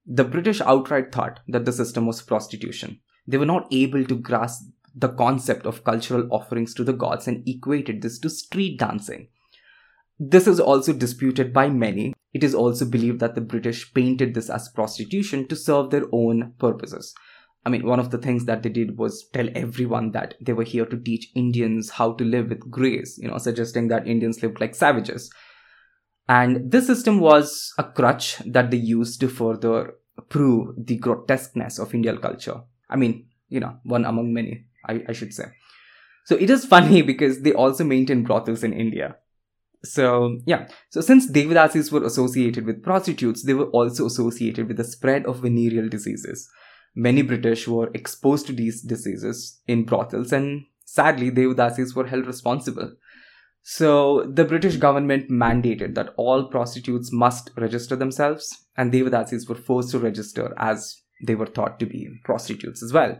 The 0.06 0.24
British 0.24 0.62
outright 0.62 1.12
thought 1.12 1.40
that 1.48 1.66
the 1.66 1.74
system 1.74 2.06
was 2.06 2.22
prostitution. 2.22 3.00
They 3.26 3.38
were 3.38 3.46
not 3.46 3.68
able 3.72 4.06
to 4.06 4.16
grasp 4.16 4.70
the 4.98 5.10
concept 5.10 5.66
of 5.66 5.84
cultural 5.84 6.28
offerings 6.32 6.74
to 6.74 6.84
the 6.84 6.94
gods 6.94 7.28
and 7.28 7.48
equated 7.48 8.02
this 8.02 8.20
to 8.20 8.30
street 8.30 8.80
dancing. 8.80 9.28
This 10.20 10.48
is 10.48 10.60
also 10.60 10.94
disputed 10.94 11.54
by 11.54 11.70
many. 11.70 12.14
It 12.34 12.44
is 12.44 12.56
also 12.56 12.86
believed 12.86 13.20
that 13.20 13.36
the 13.36 13.42
British 13.42 13.94
painted 13.94 14.34
this 14.34 14.50
as 14.50 14.70
prostitution 14.70 15.48
to 15.48 15.56
serve 15.56 15.92
their 15.92 16.06
own 16.12 16.54
purposes. 16.58 17.14
I 17.66 17.70
mean, 17.70 17.86
one 17.86 18.00
of 18.00 18.12
the 18.12 18.18
things 18.18 18.46
that 18.46 18.64
they 18.64 18.70
did 18.70 18.98
was 18.98 19.28
tell 19.34 19.50
everyone 19.54 20.12
that 20.12 20.36
they 20.42 20.54
were 20.54 20.64
here 20.64 20.86
to 20.86 20.98
teach 20.98 21.32
Indians 21.36 21.92
how 21.92 22.14
to 22.14 22.24
live 22.24 22.50
with 22.50 22.72
grace, 22.72 23.18
you 23.22 23.28
know, 23.28 23.38
suggesting 23.38 23.90
that 23.90 24.08
Indians 24.08 24.42
lived 24.42 24.62
like 24.62 24.74
savages. 24.74 25.30
And 26.30 26.72
this 26.72 26.88
system 26.88 27.20
was 27.20 27.74
a 27.78 27.84
crutch 27.84 28.38
that 28.46 28.72
they 28.72 28.78
used 28.78 29.20
to 29.20 29.28
further 29.28 29.96
prove 30.30 30.76
the 30.78 30.98
grotesqueness 30.98 31.78
of 31.78 31.94
Indian 31.94 32.18
culture. 32.18 32.62
I 32.90 32.96
mean, 32.96 33.28
you 33.50 33.60
know, 33.60 33.78
one 33.84 34.06
among 34.06 34.34
many, 34.34 34.67
I, 34.88 35.04
I 35.10 35.14
should 35.14 35.34
say. 35.34 35.46
So 36.26 36.36
it 36.36 36.50
is 36.50 36.66
funny 36.76 37.02
because 37.02 37.42
they 37.42 37.54
also 37.54 37.84
maintain 37.84 38.24
brothels 38.24 38.64
in 38.64 38.74
India. 38.74 39.18
So, 39.84 40.40
yeah. 40.46 40.68
So, 40.90 41.02
since 41.02 41.32
Devadasis 41.32 41.92
were 41.92 42.04
associated 42.04 42.66
with 42.66 42.84
prostitutes, 42.84 43.44
they 43.44 43.54
were 43.54 43.70
also 43.70 44.08
associated 44.08 44.68
with 44.68 44.78
the 44.78 44.84
spread 44.84 45.28
of 45.28 45.42
venereal 45.42 45.88
diseases 45.88 46.50
many 46.98 47.22
British 47.22 47.68
were 47.68 47.92
exposed 47.94 48.48
to 48.48 48.54
these 48.54 48.82
diseases 48.82 49.62
in 49.68 49.86
brothels, 49.86 50.34
and 50.34 50.66
sadly, 50.84 51.30
Devadasis 51.30 51.96
were 51.96 52.08
held 52.08 52.26
responsible. 52.26 52.94
So, 53.62 54.24
the 54.28 54.46
British 54.46 54.78
government 54.78 55.30
mandated 55.30 55.94
that 55.94 56.14
all 56.18 56.50
prostitutes 56.50 57.12
must 57.14 57.52
register 57.56 57.96
themselves, 57.96 58.66
and 58.76 58.92
Devadasis 58.92 59.48
were 59.48 59.56
forced 59.56 59.92
to 59.92 60.00
register 60.00 60.54
as 60.58 61.02
they 61.24 61.36
were 61.36 61.46
thought 61.46 61.80
to 61.80 61.86
be 61.86 62.10
prostitutes 62.24 62.82
as 62.82 62.92
well. 62.92 63.20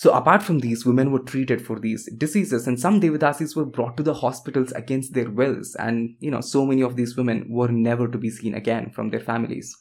So, 0.00 0.14
apart 0.14 0.42
from 0.42 0.60
these, 0.60 0.86
women 0.86 1.12
were 1.12 1.18
treated 1.18 1.60
for 1.60 1.78
these 1.78 2.10
diseases, 2.16 2.66
and 2.66 2.80
some 2.80 3.02
Devadasis 3.02 3.54
were 3.54 3.66
brought 3.66 3.98
to 3.98 4.02
the 4.02 4.14
hospitals 4.14 4.72
against 4.72 5.12
their 5.12 5.28
wills, 5.28 5.76
and 5.78 6.16
you 6.20 6.30
know, 6.30 6.40
so 6.40 6.64
many 6.64 6.80
of 6.80 6.96
these 6.96 7.18
women 7.18 7.44
were 7.50 7.68
never 7.68 8.08
to 8.08 8.16
be 8.16 8.30
seen 8.30 8.54
again 8.54 8.88
from 8.88 9.10
their 9.10 9.20
families. 9.20 9.76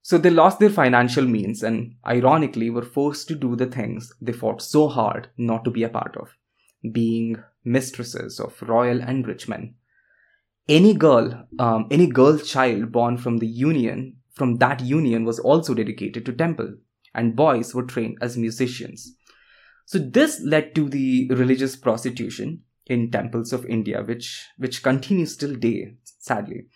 So 0.00 0.16
they 0.16 0.30
lost 0.30 0.58
their 0.58 0.70
financial 0.70 1.26
means 1.26 1.62
and 1.62 1.96
ironically 2.06 2.70
were 2.70 2.80
forced 2.80 3.28
to 3.28 3.34
do 3.34 3.56
the 3.56 3.66
things 3.66 4.10
they 4.22 4.32
fought 4.32 4.62
so 4.62 4.88
hard 4.88 5.28
not 5.36 5.66
to 5.66 5.70
be 5.70 5.82
a 5.82 5.90
part 5.90 6.16
of, 6.16 6.34
being 6.90 7.36
mistresses 7.62 8.40
of 8.40 8.62
royal 8.62 9.02
and 9.02 9.28
rich 9.28 9.48
men. 9.48 9.74
Any 10.66 10.94
girl, 10.94 11.46
um, 11.58 11.88
any 11.90 12.06
girl 12.06 12.38
child 12.38 12.90
born 12.90 13.18
from 13.18 13.36
the 13.36 13.46
union, 13.46 14.16
from 14.32 14.56
that 14.60 14.80
union 14.80 15.26
was 15.26 15.38
also 15.38 15.74
dedicated 15.74 16.24
to 16.24 16.32
temple, 16.32 16.76
and 17.14 17.36
boys 17.36 17.74
were 17.74 17.84
trained 17.84 18.18
as 18.20 18.36
musicians. 18.36 19.16
So 19.86 19.98
this 19.98 20.40
led 20.40 20.74
to 20.74 20.88
the 20.88 21.28
religious 21.30 21.76
prostitution 21.76 22.62
in 22.86 23.10
temples 23.10 23.52
of 23.52 23.66
India, 23.66 24.02
which 24.02 24.46
which 24.58 24.82
continues 24.82 25.36
till 25.36 25.54
day, 25.54 25.96
sadly. 26.18 26.66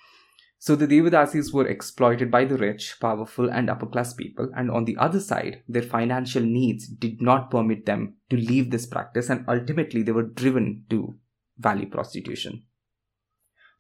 So 0.61 0.75
the 0.75 0.89
Devadasis 0.89 1.53
were 1.53 1.69
exploited 1.69 2.31
by 2.31 2.45
the 2.45 2.57
rich, 2.57 2.97
powerful, 3.01 3.49
and 3.49 3.71
upper 3.71 3.87
class 3.87 4.13
people, 4.13 4.51
and 4.57 4.71
on 4.71 4.87
the 4.87 4.97
other 4.97 5.21
side, 5.21 5.63
their 5.69 5.83
financial 5.83 6.43
needs 6.43 6.89
did 6.89 7.23
not 7.23 7.51
permit 7.51 7.87
them 7.87 8.17
to 8.31 8.37
leave 8.37 8.71
this 8.71 8.87
practice, 8.87 9.31
and 9.31 9.45
ultimately 9.49 10.03
they 10.03 10.13
were 10.13 10.25
driven 10.25 10.85
to 10.91 11.17
valley 11.59 11.87
prostitution. 11.87 12.65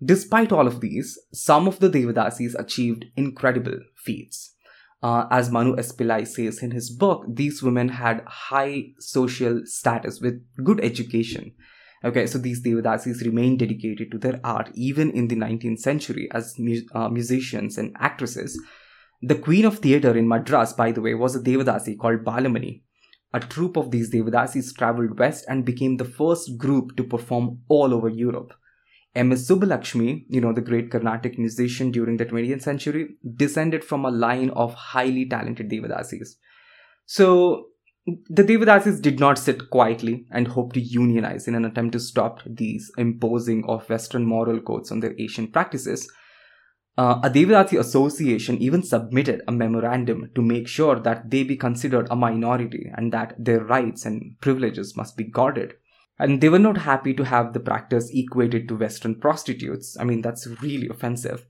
Despite 0.02 0.52
all 0.52 0.68
of 0.68 0.80
these, 0.80 1.18
some 1.32 1.66
of 1.66 1.80
the 1.80 1.90
Devadasis 1.90 2.54
achieved 2.56 3.06
incredible 3.16 3.80
feats. 3.96 4.54
Uh, 5.00 5.26
as 5.30 5.50
Manu 5.50 5.78
S. 5.78 5.92
Pillai 5.92 6.26
says 6.26 6.60
in 6.60 6.72
his 6.72 6.90
book, 6.90 7.24
these 7.28 7.62
women 7.62 7.88
had 7.88 8.24
high 8.26 8.86
social 8.98 9.62
status 9.64 10.20
with 10.20 10.42
good 10.64 10.80
education 10.82 11.52
Okay, 12.04 12.26
so 12.26 12.38
these 12.38 12.62
Devadasis 12.62 13.24
remained 13.24 13.58
dedicated 13.58 14.12
to 14.12 14.18
their 14.18 14.40
art 14.44 14.70
even 14.74 15.10
in 15.10 15.28
the 15.28 15.34
19th 15.34 15.80
century 15.80 16.28
as 16.32 16.54
mu- 16.58 16.86
uh, 16.94 17.08
musicians 17.08 17.76
and 17.76 17.96
actresses. 17.98 18.60
The 19.20 19.34
queen 19.34 19.64
of 19.64 19.78
theatre 19.78 20.16
in 20.16 20.28
Madras, 20.28 20.72
by 20.72 20.92
the 20.92 21.00
way, 21.00 21.14
was 21.14 21.34
a 21.34 21.40
Devadasi 21.40 21.98
called 21.98 22.24
Balamani. 22.24 22.82
A 23.34 23.40
troupe 23.40 23.76
of 23.76 23.90
these 23.90 24.12
Devadasis 24.12 24.74
traveled 24.76 25.18
west 25.18 25.44
and 25.48 25.64
became 25.64 25.96
the 25.96 26.04
first 26.04 26.56
group 26.56 26.96
to 26.96 27.04
perform 27.04 27.62
all 27.68 27.92
over 27.92 28.08
Europe. 28.08 28.52
M.S. 29.14 29.48
Subbulakshmi, 29.48 30.26
you 30.28 30.40
know, 30.40 30.52
the 30.52 30.60
great 30.60 30.90
Carnatic 30.90 31.38
musician 31.38 31.90
during 31.90 32.18
the 32.18 32.26
20th 32.26 32.62
century, 32.62 33.16
descended 33.36 33.84
from 33.84 34.04
a 34.04 34.10
line 34.10 34.50
of 34.50 34.74
highly 34.74 35.26
talented 35.26 35.70
Devadasis. 35.70 36.36
So, 37.06 37.68
the 38.28 38.42
Devadasis 38.42 39.02
did 39.02 39.20
not 39.20 39.38
sit 39.38 39.70
quietly 39.70 40.26
and 40.30 40.48
hope 40.48 40.72
to 40.72 40.80
unionize 40.80 41.46
in 41.46 41.54
an 41.54 41.64
attempt 41.64 41.92
to 41.92 42.00
stop 42.00 42.40
these 42.46 42.90
imposing 42.96 43.64
of 43.66 43.88
Western 43.88 44.24
moral 44.24 44.60
codes 44.60 44.90
on 44.90 45.00
their 45.00 45.14
Asian 45.18 45.48
practices. 45.48 46.10
Uh, 46.96 47.20
a 47.22 47.30
Devadasi 47.30 47.78
association 47.78 48.58
even 48.58 48.82
submitted 48.82 49.42
a 49.46 49.52
memorandum 49.52 50.30
to 50.34 50.42
make 50.42 50.66
sure 50.66 50.98
that 50.98 51.30
they 51.30 51.44
be 51.44 51.56
considered 51.56 52.08
a 52.10 52.16
minority 52.16 52.90
and 52.96 53.12
that 53.12 53.34
their 53.38 53.60
rights 53.60 54.04
and 54.04 54.36
privileges 54.40 54.96
must 54.96 55.16
be 55.16 55.24
guarded. 55.24 55.74
And 56.18 56.40
they 56.40 56.48
were 56.48 56.58
not 56.58 56.78
happy 56.78 57.14
to 57.14 57.24
have 57.24 57.52
the 57.52 57.60
practice 57.60 58.10
equated 58.12 58.68
to 58.68 58.76
Western 58.76 59.14
prostitutes. 59.14 59.96
I 60.00 60.04
mean, 60.04 60.20
that's 60.20 60.46
really 60.60 60.88
offensive. 60.88 61.46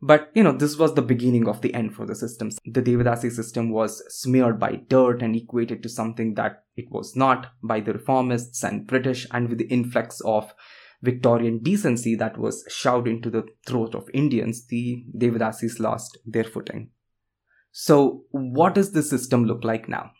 But, 0.00 0.30
you 0.34 0.42
know, 0.42 0.52
this 0.52 0.76
was 0.76 0.94
the 0.94 1.02
beginning 1.02 1.48
of 1.48 1.62
the 1.62 1.72
end 1.74 1.94
for 1.94 2.04
the 2.04 2.14
systems. 2.14 2.58
The 2.64 2.82
Devadasi 2.82 3.32
system 3.32 3.70
was 3.70 4.04
smeared 4.08 4.60
by 4.60 4.82
dirt 4.88 5.22
and 5.22 5.34
equated 5.34 5.82
to 5.82 5.88
something 5.88 6.34
that 6.34 6.64
it 6.76 6.90
was 6.90 7.16
not 7.16 7.52
by 7.62 7.80
the 7.80 7.94
reformists 7.94 8.62
and 8.62 8.86
British, 8.86 9.26
and 9.32 9.48
with 9.48 9.58
the 9.58 9.68
influx 9.68 10.20
of 10.20 10.52
Victorian 11.02 11.60
decency 11.60 12.14
that 12.16 12.38
was 12.38 12.64
shoved 12.68 13.08
into 13.08 13.30
the 13.30 13.44
throat 13.66 13.94
of 13.94 14.08
Indians, 14.12 14.66
the 14.66 15.04
Devadasis 15.16 15.80
lost 15.80 16.18
their 16.26 16.44
footing. 16.44 16.90
So, 17.72 18.24
what 18.30 18.74
does 18.74 18.92
the 18.92 19.02
system 19.02 19.44
look 19.44 19.64
like 19.64 19.88
now? 19.88 20.12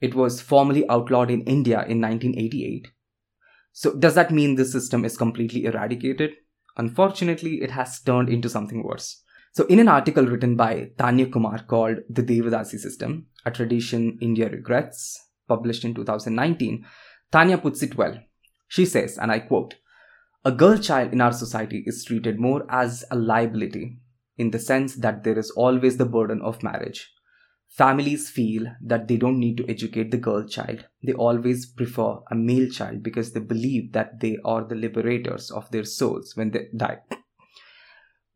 It 0.00 0.14
was 0.14 0.40
formally 0.40 0.88
outlawed 0.88 1.30
in 1.30 1.42
India 1.42 1.84
in 1.86 2.00
1988. 2.00 2.88
So, 3.78 3.92
does 3.92 4.14
that 4.14 4.30
mean 4.30 4.54
this 4.54 4.72
system 4.72 5.04
is 5.04 5.18
completely 5.18 5.66
eradicated? 5.66 6.30
Unfortunately, 6.78 7.60
it 7.60 7.72
has 7.72 8.00
turned 8.00 8.30
into 8.30 8.48
something 8.48 8.82
worse. 8.82 9.22
So, 9.52 9.66
in 9.66 9.78
an 9.78 9.86
article 9.86 10.24
written 10.24 10.56
by 10.56 10.92
Tanya 10.96 11.26
Kumar 11.26 11.62
called 11.64 11.98
The 12.08 12.22
Devadasi 12.22 12.78
System, 12.78 13.26
a 13.44 13.50
tradition 13.50 14.16
India 14.22 14.48
regrets, 14.48 15.22
published 15.46 15.84
in 15.84 15.92
2019, 15.92 16.86
Tanya 17.30 17.58
puts 17.58 17.82
it 17.82 17.98
well. 17.98 18.18
She 18.66 18.86
says, 18.86 19.18
and 19.18 19.30
I 19.30 19.40
quote, 19.40 19.74
a 20.42 20.52
girl 20.52 20.78
child 20.78 21.12
in 21.12 21.20
our 21.20 21.32
society 21.32 21.84
is 21.84 22.02
treated 22.02 22.40
more 22.40 22.64
as 22.70 23.04
a 23.10 23.16
liability 23.16 23.98
in 24.38 24.52
the 24.52 24.58
sense 24.58 24.94
that 24.94 25.22
there 25.22 25.38
is 25.38 25.50
always 25.50 25.98
the 25.98 26.06
burden 26.06 26.40
of 26.40 26.62
marriage. 26.62 27.12
Families 27.68 28.30
feel 28.30 28.66
that 28.82 29.06
they 29.06 29.16
don't 29.16 29.38
need 29.38 29.58
to 29.58 29.68
educate 29.68 30.10
the 30.10 30.16
girl 30.16 30.46
child. 30.46 30.86
They 31.02 31.12
always 31.12 31.66
prefer 31.66 32.20
a 32.30 32.34
male 32.34 32.70
child 32.70 33.02
because 33.02 33.32
they 33.32 33.40
believe 33.40 33.92
that 33.92 34.20
they 34.20 34.38
are 34.44 34.64
the 34.64 34.74
liberators 34.74 35.50
of 35.50 35.70
their 35.70 35.84
souls 35.84 36.32
when 36.36 36.52
they 36.52 36.68
die. 36.74 37.00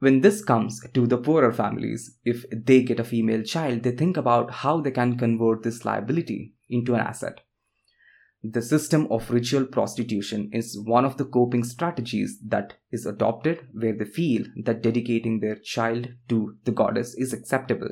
When 0.01 0.23
this 0.23 0.43
comes 0.43 0.81
to 0.95 1.07
the 1.07 1.19
poorer 1.19 1.53
families, 1.53 2.19
if 2.25 2.45
they 2.51 2.83
get 2.83 3.01
a 3.01 3.05
female 3.05 3.43
child, 3.43 3.83
they 3.83 3.90
think 3.93 4.16
about 4.16 4.51
how 4.51 4.81
they 4.81 4.90
can 4.90 5.19
convert 5.19 5.62
this 5.62 5.85
liability 5.85 6.55
into 6.69 6.95
an 6.95 7.01
asset. 7.01 7.40
The 8.43 8.62
system 8.62 9.07
of 9.11 9.31
ritual 9.31 9.66
prostitution 9.66 10.49
is 10.55 10.81
one 10.83 11.05
of 11.05 11.19
the 11.19 11.27
coping 11.27 11.64
strategies 11.64 12.38
that 12.47 12.79
is 12.90 13.05
adopted 13.05 13.69
where 13.73 13.95
they 13.95 14.07
feel 14.07 14.47
that 14.64 14.83
dedicating 14.83 15.40
their 15.40 15.57
child 15.57 16.09
to 16.31 16.57
the 16.64 16.73
goddess 16.73 17.14
is 17.14 17.35
acceptable 17.35 17.90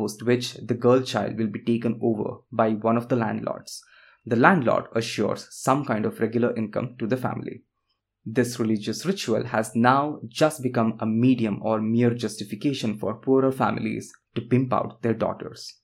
post 0.00 0.22
which 0.22 0.54
the 0.54 0.80
girl 0.86 1.02
child 1.02 1.38
will 1.38 1.52
be 1.56 1.64
taken 1.70 1.98
over 2.02 2.38
by 2.50 2.70
one 2.88 2.96
of 2.96 3.08
the 3.08 3.16
landlords. 3.16 3.82
The 4.24 4.36
landlord 4.36 4.86
assures 4.94 5.48
some 5.50 5.84
kind 5.84 6.06
of 6.06 6.20
regular 6.20 6.56
income 6.56 6.96
to 6.98 7.06
the 7.06 7.16
family. 7.16 7.62
This 8.24 8.58
religious 8.60 9.04
ritual 9.06 9.44
has 9.44 9.74
now 9.74 10.20
just 10.28 10.62
become 10.62 10.96
a 11.00 11.06
medium 11.06 11.60
or 11.62 11.80
mere 11.80 12.14
justification 12.14 12.98
for 12.98 13.14
poorer 13.14 13.52
families 13.52 14.10
to 14.34 14.42
pimp 14.42 14.72
out 14.72 15.02
their 15.02 15.14
daughters. 15.14 15.74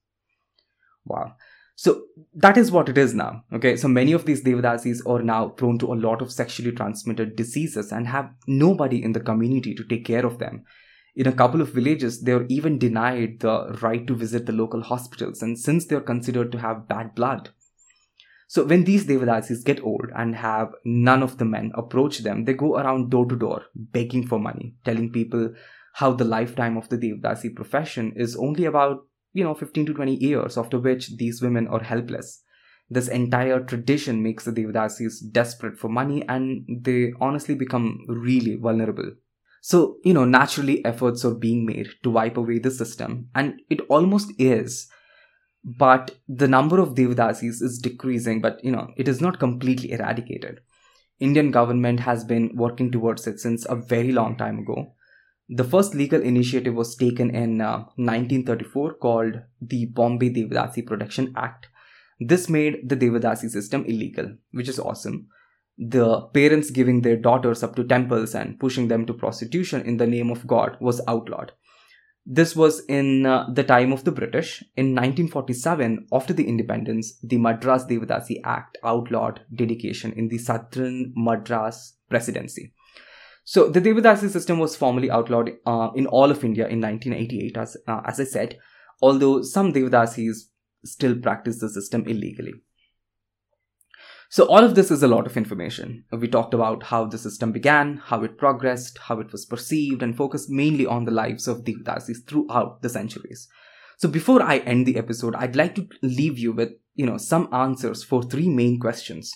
Wow. 1.04 1.34
So 1.76 2.04
that 2.34 2.56
is 2.56 2.70
what 2.70 2.88
it 2.88 2.98
is 2.98 3.14
now. 3.14 3.42
Okay. 3.52 3.76
So 3.76 3.88
many 3.88 4.12
of 4.12 4.24
these 4.24 4.42
Devadasis 4.44 5.06
are 5.06 5.22
now 5.22 5.48
prone 5.48 5.78
to 5.78 5.92
a 5.92 6.00
lot 6.06 6.22
of 6.22 6.32
sexually 6.32 6.72
transmitted 6.72 7.36
diseases 7.36 7.92
and 7.92 8.06
have 8.06 8.30
nobody 8.46 9.02
in 9.02 9.12
the 9.12 9.20
community 9.20 9.74
to 9.74 9.84
take 9.84 10.04
care 10.06 10.24
of 10.24 10.38
them 10.38 10.64
in 11.16 11.26
a 11.26 11.32
couple 11.32 11.62
of 11.62 11.70
villages, 11.70 12.20
they 12.20 12.32
are 12.32 12.44
even 12.50 12.78
denied 12.78 13.40
the 13.40 13.78
right 13.80 14.06
to 14.06 14.14
visit 14.14 14.44
the 14.44 14.52
local 14.52 14.82
hospitals, 14.82 15.40
and 15.42 15.58
since 15.58 15.86
they 15.86 15.96
are 15.96 16.00
considered 16.00 16.52
to 16.52 16.58
have 16.58 16.88
bad 16.88 17.14
blood. 17.14 17.50
So 18.48 18.64
when 18.64 18.84
these 18.84 19.06
Devadasis 19.06 19.64
get 19.64 19.82
old 19.82 20.10
and 20.14 20.36
have 20.36 20.68
none 20.84 21.22
of 21.22 21.38
the 21.38 21.46
men 21.46 21.72
approach 21.74 22.18
them, 22.18 22.44
they 22.44 22.52
go 22.52 22.76
around 22.76 23.10
door 23.10 23.26
to 23.26 23.34
door 23.34 23.62
begging 23.74 24.26
for 24.26 24.38
money, 24.38 24.76
telling 24.84 25.10
people 25.10 25.54
how 25.94 26.12
the 26.12 26.24
lifetime 26.24 26.76
of 26.76 26.90
the 26.90 26.98
Devadasi 26.98 27.56
profession 27.56 28.12
is 28.14 28.36
only 28.36 28.66
about, 28.66 28.98
you 29.32 29.42
know, 29.42 29.54
15 29.54 29.86
to 29.86 29.94
20 29.94 30.14
years, 30.14 30.58
after 30.58 30.78
which 30.78 31.16
these 31.16 31.40
women 31.40 31.66
are 31.66 31.82
helpless. 31.82 32.42
This 32.90 33.08
entire 33.08 33.60
tradition 33.64 34.22
makes 34.22 34.44
the 34.44 34.52
Devadasis 34.52 35.14
desperate 35.32 35.78
for 35.78 35.88
money 35.88 36.22
and 36.28 36.66
they 36.68 37.14
honestly 37.20 37.54
become 37.54 38.04
really 38.06 38.54
vulnerable. 38.54 39.12
So, 39.60 39.96
you 40.04 40.14
know, 40.14 40.24
naturally 40.24 40.84
efforts 40.84 41.24
are 41.24 41.34
being 41.34 41.66
made 41.66 41.88
to 42.02 42.10
wipe 42.10 42.36
away 42.36 42.58
the 42.58 42.70
system, 42.70 43.28
and 43.34 43.60
it 43.68 43.80
almost 43.88 44.32
is. 44.38 44.88
But 45.64 46.16
the 46.28 46.46
number 46.46 46.78
of 46.78 46.94
Devadasis 46.94 47.60
is 47.60 47.80
decreasing, 47.82 48.40
but 48.40 48.62
you 48.64 48.70
know, 48.70 48.92
it 48.96 49.08
is 49.08 49.20
not 49.20 49.40
completely 49.40 49.90
eradicated. 49.90 50.60
Indian 51.18 51.50
government 51.50 52.00
has 52.00 52.24
been 52.24 52.52
working 52.54 52.92
towards 52.92 53.26
it 53.26 53.40
since 53.40 53.66
a 53.68 53.74
very 53.74 54.12
long 54.12 54.36
time 54.36 54.58
ago. 54.60 54.92
The 55.48 55.64
first 55.64 55.94
legal 55.94 56.20
initiative 56.20 56.74
was 56.74 56.94
taken 56.94 57.34
in 57.34 57.60
uh, 57.60 57.78
1934 57.96 58.94
called 58.94 59.40
the 59.60 59.86
Bombay 59.86 60.30
Devadasi 60.30 60.86
Protection 60.86 61.32
Act. 61.36 61.68
This 62.20 62.48
made 62.48 62.88
the 62.88 62.96
Devadasi 62.96 63.50
system 63.50 63.84
illegal, 63.84 64.36
which 64.52 64.68
is 64.68 64.78
awesome 64.78 65.28
the 65.78 66.22
parents 66.32 66.70
giving 66.70 67.02
their 67.02 67.16
daughters 67.16 67.62
up 67.62 67.76
to 67.76 67.84
temples 67.84 68.34
and 68.34 68.58
pushing 68.58 68.88
them 68.88 69.04
to 69.06 69.12
prostitution 69.12 69.82
in 69.82 69.98
the 69.98 70.06
name 70.06 70.30
of 70.30 70.46
God 70.46 70.76
was 70.80 71.00
outlawed. 71.06 71.52
This 72.24 72.56
was 72.56 72.84
in 72.86 73.24
uh, 73.24 73.46
the 73.52 73.62
time 73.62 73.92
of 73.92 74.02
the 74.02 74.10
British. 74.10 74.62
In 74.76 74.86
1947, 74.86 76.08
after 76.12 76.32
the 76.32 76.48
independence, 76.48 77.18
the 77.22 77.38
Madras 77.38 77.84
Devadasi 77.84 78.40
Act 78.42 78.78
outlawed 78.82 79.42
dedication 79.54 80.12
in 80.12 80.28
the 80.28 80.38
southern 80.38 81.12
Madras 81.14 81.94
presidency. 82.08 82.72
So 83.44 83.68
the 83.68 83.80
Devadasi 83.80 84.28
system 84.28 84.58
was 84.58 84.74
formally 84.74 85.08
outlawed 85.08 85.52
uh, 85.66 85.90
in 85.94 86.08
all 86.08 86.32
of 86.32 86.42
India 86.42 86.66
in 86.66 86.80
1988, 86.80 87.56
as, 87.56 87.76
uh, 87.86 88.00
as 88.04 88.18
I 88.18 88.24
said, 88.24 88.58
although 89.00 89.42
some 89.42 89.72
Devadasis 89.72 90.48
still 90.84 91.16
practice 91.20 91.60
the 91.60 91.68
system 91.68 92.04
illegally. 92.08 92.54
So, 94.28 94.44
all 94.46 94.64
of 94.64 94.74
this 94.74 94.90
is 94.90 95.04
a 95.04 95.08
lot 95.08 95.26
of 95.26 95.36
information. 95.36 96.04
We 96.10 96.26
talked 96.26 96.52
about 96.52 96.82
how 96.84 97.04
the 97.04 97.18
system 97.18 97.52
began, 97.52 97.98
how 98.04 98.24
it 98.24 98.38
progressed, 98.38 98.98
how 98.98 99.20
it 99.20 99.30
was 99.30 99.46
perceived, 99.46 100.02
and 100.02 100.16
focused 100.16 100.50
mainly 100.50 100.84
on 100.84 101.04
the 101.04 101.12
lives 101.12 101.46
of 101.46 101.62
Devadasis 101.62 102.26
throughout 102.26 102.82
the 102.82 102.88
centuries. 102.88 103.48
So, 103.98 104.08
before 104.08 104.42
I 104.42 104.58
end 104.58 104.84
the 104.84 104.98
episode, 104.98 105.36
I'd 105.36 105.54
like 105.54 105.76
to 105.76 105.88
leave 106.02 106.38
you 106.38 106.52
with, 106.52 106.72
you 106.94 107.06
know, 107.06 107.18
some 107.18 107.48
answers 107.52 108.02
for 108.02 108.22
three 108.22 108.48
main 108.48 108.80
questions. 108.80 109.32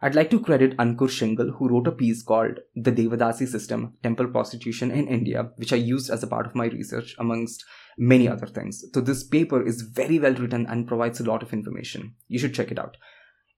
I'd 0.00 0.14
like 0.14 0.30
to 0.30 0.40
credit 0.40 0.76
Ankur 0.78 1.08
Shingal, 1.08 1.56
who 1.56 1.68
wrote 1.68 1.86
a 1.86 1.92
piece 1.92 2.22
called 2.22 2.58
The 2.74 2.90
Devadasi 2.90 3.46
System 3.46 3.92
Temple 4.02 4.28
Prostitution 4.28 4.90
in 4.90 5.06
India, 5.06 5.50
which 5.56 5.72
I 5.72 5.76
used 5.76 6.10
as 6.10 6.22
a 6.24 6.26
part 6.26 6.46
of 6.46 6.56
my 6.56 6.64
research, 6.66 7.14
amongst 7.18 7.64
many 7.98 8.26
other 8.28 8.46
things. 8.46 8.82
So, 8.94 9.02
this 9.02 9.24
paper 9.24 9.64
is 9.64 9.82
very 9.82 10.18
well 10.18 10.34
written 10.34 10.66
and 10.66 10.88
provides 10.88 11.20
a 11.20 11.24
lot 11.24 11.42
of 11.42 11.52
information. 11.52 12.14
You 12.28 12.38
should 12.38 12.54
check 12.54 12.72
it 12.72 12.78
out. 12.78 12.96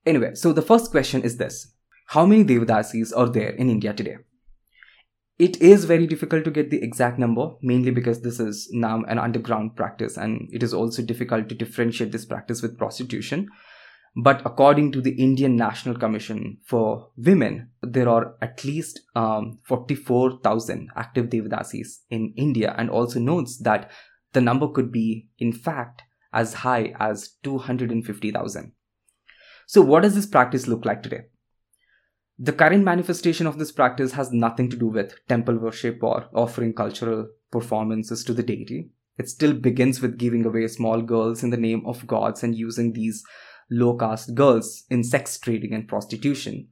Anyway, 0.07 0.35
so 0.35 0.53
the 0.53 0.62
first 0.62 0.90
question 0.90 1.23
is 1.23 1.37
this 1.38 1.73
How 2.09 2.27
many 2.27 2.45
Devadasis 2.45 3.17
are 3.17 3.29
there 3.29 3.51
in 3.51 3.71
India 3.71 3.93
today? 3.93 4.19
It 5.38 5.61
is 5.61 5.85
very 5.85 6.07
difficult 6.07 6.45
to 6.45 6.51
get 6.53 6.71
the 6.71 6.83
exact 6.83 7.19
number, 7.19 7.55
mainly 7.61 7.90
because 7.90 8.21
this 8.21 8.38
is 8.38 8.69
now 8.73 9.03
an 9.09 9.19
underground 9.19 9.75
practice 9.75 10.17
and 10.17 10.49
it 10.53 10.62
is 10.62 10.73
also 10.73 11.03
difficult 11.03 11.49
to 11.49 11.57
differentiate 11.57 12.12
this 12.12 12.25
practice 12.25 12.62
with 12.62 12.79
prostitution. 12.79 13.49
But 14.17 14.43
according 14.47 14.93
to 14.93 15.01
the 15.01 15.11
Indian 15.21 15.57
National 15.57 15.97
Commission 15.97 16.59
for 16.64 17.11
Women, 17.17 17.71
there 17.83 18.09
are 18.09 18.37
at 18.40 18.62
least 18.62 19.01
um, 19.17 19.59
44,000 19.64 20.90
active 20.95 21.31
Devadasis 21.31 22.03
in 22.11 22.33
India 22.37 22.77
and 22.79 22.88
also 22.88 23.19
notes 23.19 23.59
that 23.59 23.90
the 24.35 24.40
number 24.40 24.69
could 24.69 24.93
be, 24.93 25.31
in 25.38 25.53
fact, 25.53 26.03
as 26.33 26.55
high 26.55 26.95
as 27.01 27.31
250,000. 27.43 28.73
So, 29.75 29.83
what 29.83 30.05
does 30.05 30.15
this 30.15 30.27
practice 30.27 30.69
look 30.69 30.85
like 30.85 31.03
today? 31.03 31.23
The 32.39 32.53
current 32.53 32.85
manifestation 32.85 33.49
of 33.49 33.59
this 33.59 33.73
practice 33.73 34.13
has 34.13 34.31
nothing 34.31 34.71
to 34.71 34.77
do 34.77 34.87
with 34.87 35.17
temple 35.27 35.59
worship 35.59 35.99
or 36.01 36.29
offering 36.33 36.75
cultural 36.75 37.27
performances 37.51 38.23
to 38.23 38.33
the 38.33 38.45
deity. 38.45 38.91
It 39.19 39.29
still 39.29 39.53
begins 39.53 40.01
with 40.01 40.17
giving 40.17 40.47
away 40.47 40.69
small 40.69 41.03
girls 41.03 41.43
in 41.43 41.51
the 41.51 41.57
name 41.57 41.83
of 41.87 42.07
gods 42.07 42.45
and 42.45 42.55
using 42.55 42.93
these 42.93 43.25
low 43.69 43.97
caste 43.97 44.37
girls 44.37 44.85
in 44.91 45.03
sex 45.03 45.41
trading 45.41 45.75
and 45.75 45.89
prostitution. 45.89 46.69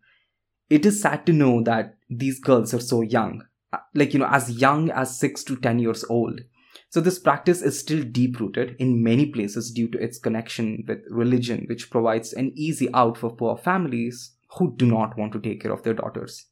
It 0.70 0.86
is 0.86 1.02
sad 1.02 1.26
to 1.26 1.32
know 1.32 1.60
that 1.64 1.96
these 2.08 2.38
girls 2.38 2.72
are 2.72 2.80
so 2.80 3.00
young, 3.00 3.42
uh, 3.72 3.78
like, 3.96 4.12
you 4.12 4.20
know, 4.20 4.30
as 4.30 4.60
young 4.60 4.92
as 4.92 5.18
6 5.18 5.42
to 5.42 5.56
10 5.56 5.80
years 5.80 6.04
old. 6.04 6.42
So, 6.92 7.00
this 7.00 7.18
practice 7.18 7.62
is 7.62 7.78
still 7.78 8.02
deep 8.02 8.38
rooted 8.38 8.76
in 8.78 9.02
many 9.02 9.24
places 9.24 9.72
due 9.72 9.88
to 9.88 9.98
its 9.98 10.18
connection 10.18 10.84
with 10.86 10.98
religion, 11.08 11.64
which 11.66 11.88
provides 11.88 12.34
an 12.34 12.52
easy 12.54 12.92
out 12.92 13.16
for 13.16 13.34
poor 13.34 13.56
families 13.56 14.36
who 14.58 14.76
do 14.76 14.84
not 14.84 15.16
want 15.16 15.32
to 15.32 15.40
take 15.40 15.62
care 15.62 15.72
of 15.72 15.82
their 15.84 15.94
daughters. 15.94 16.48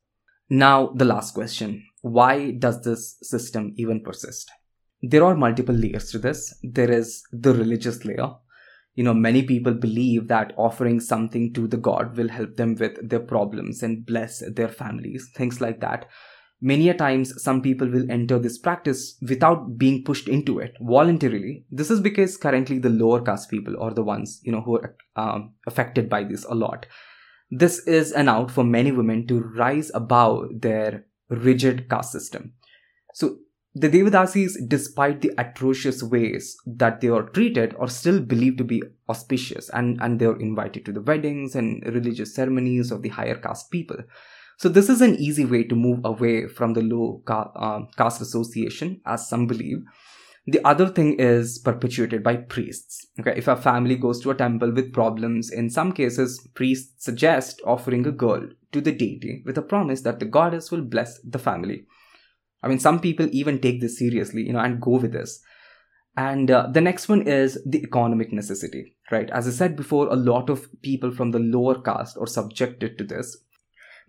Now, 0.49 0.93
the 0.95 1.05
last 1.05 1.35
question 1.35 1.85
why 2.01 2.53
does 2.53 2.81
this 2.81 3.19
system 3.21 3.75
even 3.77 4.03
persist? 4.03 4.51
There 5.03 5.27
are 5.27 5.37
multiple 5.37 5.75
layers 5.75 6.11
to 6.13 6.19
this. 6.19 6.55
There 6.63 6.91
is 6.91 7.23
the 7.31 7.53
religious 7.53 8.07
layer. 8.07 8.31
You 8.95 9.05
know, 9.05 9.13
many 9.13 9.43
people 9.43 9.75
believe 9.75 10.29
that 10.29 10.55
offering 10.57 11.01
something 11.01 11.53
to 11.53 11.69
the 11.69 11.77
god 11.77 12.17
will 12.17 12.29
help 12.29 12.57
them 12.57 12.77
with 12.77 13.07
their 13.07 13.21
problems 13.21 13.83
and 13.83 14.07
bless 14.07 14.43
their 14.55 14.69
families, 14.69 15.29
things 15.37 15.61
like 15.61 15.81
that. 15.81 16.07
Many 16.63 16.91
a 16.91 16.95
times, 16.95 17.43
some 17.43 17.63
people 17.63 17.89
will 17.89 18.11
enter 18.11 18.39
this 18.39 18.59
practice 18.59 19.17
without 19.23 19.79
being 19.79 20.05
pushed 20.05 20.29
into 20.29 20.59
it 20.59 20.77
voluntarily. 20.81 21.65
This 21.71 21.91
is 21.91 22.01
because 22.01 22.37
currently 22.37 22.79
the 22.79 22.91
lower 22.91 23.23
caste 23.23 23.49
people 23.49 23.81
are 23.83 23.95
the 23.95 24.03
ones, 24.03 24.41
you 24.43 24.53
know, 24.53 24.61
who 24.61 24.77
are 24.77 24.97
um, 25.17 25.55
affected 25.67 26.11
by 26.11 26.25
this 26.25 26.45
a 26.45 26.55
lot. 26.55 26.85
This 27.51 27.87
is 27.87 28.13
an 28.13 28.29
out 28.29 28.51
for 28.51 28.63
many 28.63 28.93
women 28.93 29.27
to 29.29 29.41
rise 29.41 29.91
above 29.95 30.61
their 30.61 31.07
rigid 31.31 31.89
caste 31.89 32.13
system. 32.13 32.53
So 33.15 33.39
the 33.75 33.89
Devadasis, 33.89 34.57
despite 34.67 35.21
the 35.21 35.33
atrocious 35.39 36.03
ways 36.03 36.57
that 36.67 37.01
they 37.01 37.09
are 37.09 37.23
treated, 37.23 37.75
are 37.79 37.89
still 37.89 38.21
believed 38.21 38.59
to 38.59 38.65
be 38.65 38.83
auspicious 39.09 39.69
and, 39.71 39.99
and 40.03 40.19
they 40.19 40.27
are 40.27 40.39
invited 40.41 40.85
to 40.85 40.93
the 40.93 41.01
weddings 41.01 41.55
and 41.55 41.83
religious 41.87 42.35
ceremonies 42.35 42.91
of 42.91 43.03
the 43.03 43.09
higher 43.11 43.37
caste 43.37 43.71
people. 43.71 43.97
So, 44.61 44.69
this 44.69 44.91
is 44.91 45.01
an 45.01 45.15
easy 45.15 45.47
way 45.47 45.65
to 45.65 45.75
move 45.75 46.01
away 46.05 46.47
from 46.47 46.75
the 46.75 46.83
low 46.83 47.23
uh, 47.27 47.81
caste 47.97 48.21
association, 48.21 49.01
as 49.07 49.27
some 49.27 49.47
believe. 49.47 49.79
The 50.47 50.63
other 50.67 50.87
thing 50.87 51.15
is 51.19 51.59
perpetuated 51.59 52.23
by 52.23 52.37
priests. 52.37 53.07
Okay, 53.19 53.33
if 53.35 53.49
a 53.49 53.57
family 53.57 53.97
goes 53.97 54.21
to 54.21 54.31
a 54.31 54.35
temple 54.35 54.71
with 54.71 54.93
problems, 54.93 55.51
in 55.51 55.71
some 55.71 55.93
cases, 55.93 56.47
priests 56.53 57.03
suggest 57.03 57.63
offering 57.67 58.07
a 58.07 58.13
girl 58.13 58.51
to 58.73 58.83
the 58.83 58.93
deity 58.93 59.43
with 59.47 59.57
a 59.57 59.63
promise 59.63 60.03
that 60.03 60.21
the 60.21 60.27
goddess 60.27 60.71
will 60.71 60.83
bless 60.83 61.19
the 61.23 61.39
family. 61.39 61.87
I 62.63 62.69
mean, 62.69 62.81
some 62.81 63.01
people 63.01 63.31
even 63.33 63.63
take 63.63 63.81
this 63.81 63.99
seriously, 63.99 64.43
you 64.43 64.53
know, 64.53 64.61
and 64.61 64.79
go 64.79 64.99
with 64.99 65.13
this. 65.13 65.41
And 66.19 66.51
uh, 66.51 66.69
the 66.71 66.83
next 66.83 67.09
one 67.09 67.23
is 67.23 67.59
the 67.65 67.83
economic 67.83 68.31
necessity, 68.31 68.95
right? 69.11 69.31
As 69.31 69.49
I 69.49 69.53
said 69.53 69.75
before, 69.75 70.09
a 70.09 70.17
lot 70.17 70.51
of 70.51 70.69
people 70.83 71.13
from 71.13 71.31
the 71.31 71.39
lower 71.39 71.81
caste 71.81 72.19
are 72.21 72.27
subjected 72.27 72.99
to 72.99 73.05
this. 73.05 73.39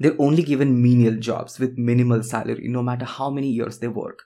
They're 0.01 0.15
only 0.17 0.41
given 0.41 0.81
menial 0.81 1.15
jobs 1.17 1.59
with 1.59 1.77
minimal 1.77 2.23
salary, 2.23 2.67
no 2.67 2.81
matter 2.81 3.05
how 3.05 3.29
many 3.29 3.49
years 3.49 3.77
they 3.77 3.87
work. 3.87 4.23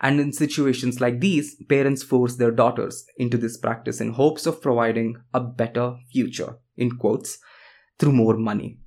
And 0.00 0.20
in 0.20 0.32
situations 0.32 1.02
like 1.02 1.20
these, 1.20 1.54
parents 1.68 2.02
force 2.02 2.36
their 2.36 2.50
daughters 2.50 3.04
into 3.18 3.36
this 3.36 3.58
practice 3.58 4.00
in 4.00 4.12
hopes 4.12 4.46
of 4.46 4.62
providing 4.62 5.16
a 5.34 5.40
better 5.40 5.96
future, 6.10 6.56
in 6.78 6.92
quotes, 6.96 7.38
through 7.98 8.12
more 8.12 8.38
money. 8.38 8.78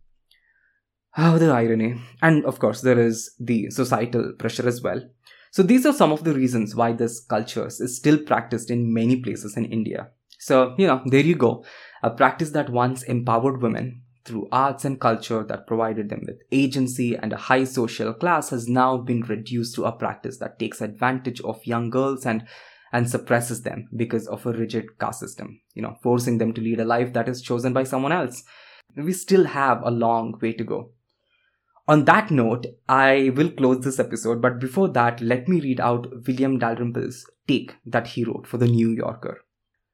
Oh, 1.16 1.38
the 1.38 1.52
irony. 1.52 2.02
And 2.24 2.44
of 2.46 2.58
course, 2.58 2.82
there 2.82 3.00
is 3.00 3.36
the 3.40 3.70
societal 3.70 4.34
pressure 4.40 4.68
as 4.68 4.82
well. 4.82 5.02
So, 5.52 5.62
these 5.62 5.86
are 5.86 5.94
some 5.94 6.12
of 6.12 6.24
the 6.24 6.34
reasons 6.34 6.74
why 6.74 6.94
this 6.94 7.24
culture 7.24 7.68
is 7.68 7.96
still 7.96 8.18
practiced 8.18 8.72
in 8.72 8.92
many 8.92 9.18
places 9.18 9.58
in 9.58 9.66
India. 9.66 10.10
So, 10.40 10.74
you 10.80 10.88
know, 10.88 11.02
there 11.06 11.22
you 11.22 11.36
go. 11.36 11.66
A 12.02 12.10
practice 12.10 12.50
that 12.52 12.72
once 12.72 13.04
empowered 13.04 13.62
women 13.62 14.02
through 14.24 14.48
arts 14.52 14.86
and 14.86 15.00
culture 15.00 15.44
that 15.44 15.68
provided 15.68 16.10
them 16.10 16.24
with 16.26 16.42
agency 16.52 17.16
and 17.16 17.34
a 17.34 17.38
high 17.38 17.64
social 17.64 18.14
class 18.14 18.50
has 18.50 18.68
now 18.68 18.98
been 18.98 19.22
reduced 19.22 19.76
to 19.76 19.86
a 19.86 19.92
practice 19.92 20.38
that 20.38 20.60
takes 20.60 20.82
advantage 20.82 21.42
of 21.42 21.66
young 21.66 21.90
girls 21.90 22.26
and 22.26 22.46
and 22.94 23.10
suppresses 23.10 23.62
them 23.62 23.88
because 23.96 24.28
of 24.28 24.46
a 24.46 24.52
rigid 24.52 25.00
caste 25.00 25.22
system, 25.22 25.62
you 25.74 25.82
know, 25.82 25.98
forcing 26.04 26.38
them 26.40 26.54
to 26.54 26.62
lead 26.62 26.80
a 26.80 26.86
life 26.86 27.14
that 27.14 27.30
is 27.30 27.42
chosen 27.42 27.72
by 27.72 27.84
someone 27.84 28.12
else. 28.12 28.44
We 28.96 29.14
still 29.14 29.46
have 29.46 29.82
a 29.84 29.92
long 29.92 30.38
way 30.42 30.52
to 30.54 30.64
go. 30.66 30.92
On 31.88 32.06
that 32.06 32.32
note, 32.32 32.68
I 32.88 33.32
will 33.36 33.50
close 33.50 33.84
this 33.84 34.00
episode, 34.00 34.42
but 34.42 34.60
before 34.60 34.90
that, 34.90 35.22
let 35.22 35.48
me 35.48 35.62
read 35.62 35.80
out 35.80 36.08
William 36.28 36.60
Dalrymple's 36.60 37.26
take 37.48 37.76
that 37.86 38.08
he 38.08 38.24
wrote 38.24 38.46
for 38.46 38.58
the 38.58 38.68
New 38.68 38.90
Yorker. 38.90 39.42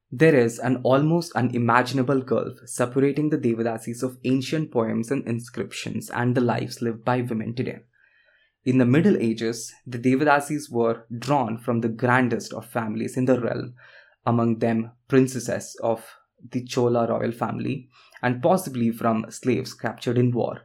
There 0.09 0.35
is 0.35 0.57
an 0.57 0.77
almost 0.83 1.33
unimaginable 1.33 2.21
gulf 2.21 2.59
separating 2.65 3.29
the 3.29 3.37
Devadasis 3.37 4.03
of 4.03 4.17
ancient 4.23 4.71
poems 4.71 5.11
and 5.11 5.27
inscriptions 5.27 6.09
and 6.09 6.33
the 6.33 6.39
lives 6.39 6.81
lived 6.81 7.03
by 7.03 7.19
women 7.19 7.53
today. 7.53 7.79
In 8.63 8.77
the 8.77 8.85
Middle 8.85 9.17
Ages, 9.17 9.73
the 9.85 9.99
Devadasis 9.99 10.71
were 10.71 11.05
drawn 11.13 11.57
from 11.57 11.81
the 11.81 11.89
grandest 11.89 12.53
of 12.53 12.65
families 12.65 13.17
in 13.17 13.25
the 13.25 13.37
realm, 13.37 13.73
among 14.25 14.59
them 14.59 14.91
princesses 15.09 15.75
of 15.83 16.05
the 16.51 16.63
Chola 16.63 17.07
royal 17.07 17.33
family, 17.33 17.89
and 18.23 18.41
possibly 18.41 18.91
from 18.91 19.25
slaves 19.29 19.73
captured 19.73 20.17
in 20.17 20.31
war. 20.31 20.61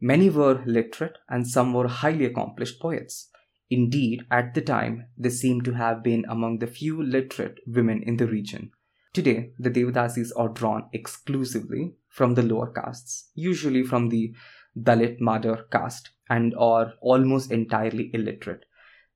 Many 0.00 0.30
were 0.30 0.62
literate 0.64 1.18
and 1.28 1.46
some 1.46 1.74
were 1.74 1.88
highly 1.88 2.24
accomplished 2.24 2.80
poets. 2.80 3.28
Indeed, 3.68 4.22
at 4.30 4.54
the 4.54 4.62
time, 4.62 5.08
they 5.18 5.28
seem 5.28 5.60
to 5.62 5.72
have 5.74 6.02
been 6.02 6.24
among 6.26 6.60
the 6.60 6.66
few 6.66 7.02
literate 7.02 7.58
women 7.66 8.02
in 8.02 8.16
the 8.16 8.26
region. 8.26 8.72
Today, 9.12 9.52
the 9.58 9.70
Devadasis 9.70 10.30
are 10.36 10.48
drawn 10.48 10.88
exclusively 10.92 11.94
from 12.08 12.34
the 12.34 12.42
lower 12.42 12.70
castes, 12.70 13.30
usually 13.34 13.82
from 13.82 14.08
the 14.08 14.34
Dalit 14.78 15.20
Madar 15.20 15.64
caste, 15.70 16.10
and 16.28 16.54
are 16.56 16.92
almost 17.00 17.50
entirely 17.50 18.10
illiterate. 18.12 18.64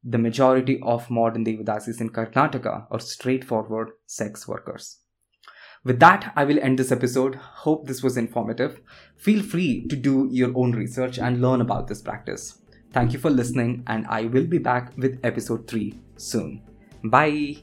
The 0.05 0.19
majority 0.19 0.81
of 0.83 1.11
modern 1.11 1.45
Devadasis 1.45 2.01
in 2.01 2.11
Karnataka 2.11 2.87
are 2.91 3.01
straightforward 3.01 3.91
sex 4.07 4.49
workers. 4.49 4.99
With 5.85 6.01
that, 6.01 6.33
I 6.37 6.45
will 6.45 6.59
end 6.61 6.79
this 6.79 6.93
episode. 6.93 7.35
Hope 7.35 7.87
this 7.87 8.03
was 8.03 8.17
informative. 8.17 8.81
Feel 9.17 9.43
free 9.43 9.87
to 9.89 9.97
do 9.97 10.29
your 10.31 10.53
own 10.57 10.73
research 10.73 11.19
and 11.19 11.41
learn 11.41 11.61
about 11.61 11.89
this 11.89 12.01
practice. 12.01 12.63
Thank 12.93 13.13
you 13.13 13.19
for 13.19 13.31
listening, 13.31 13.83
and 13.87 14.07
I 14.07 14.25
will 14.25 14.47
be 14.47 14.59
back 14.59 14.93
with 14.97 15.19
episode 15.25 15.67
3 15.67 15.99
soon. 16.17 16.63
Bye. 17.05 17.59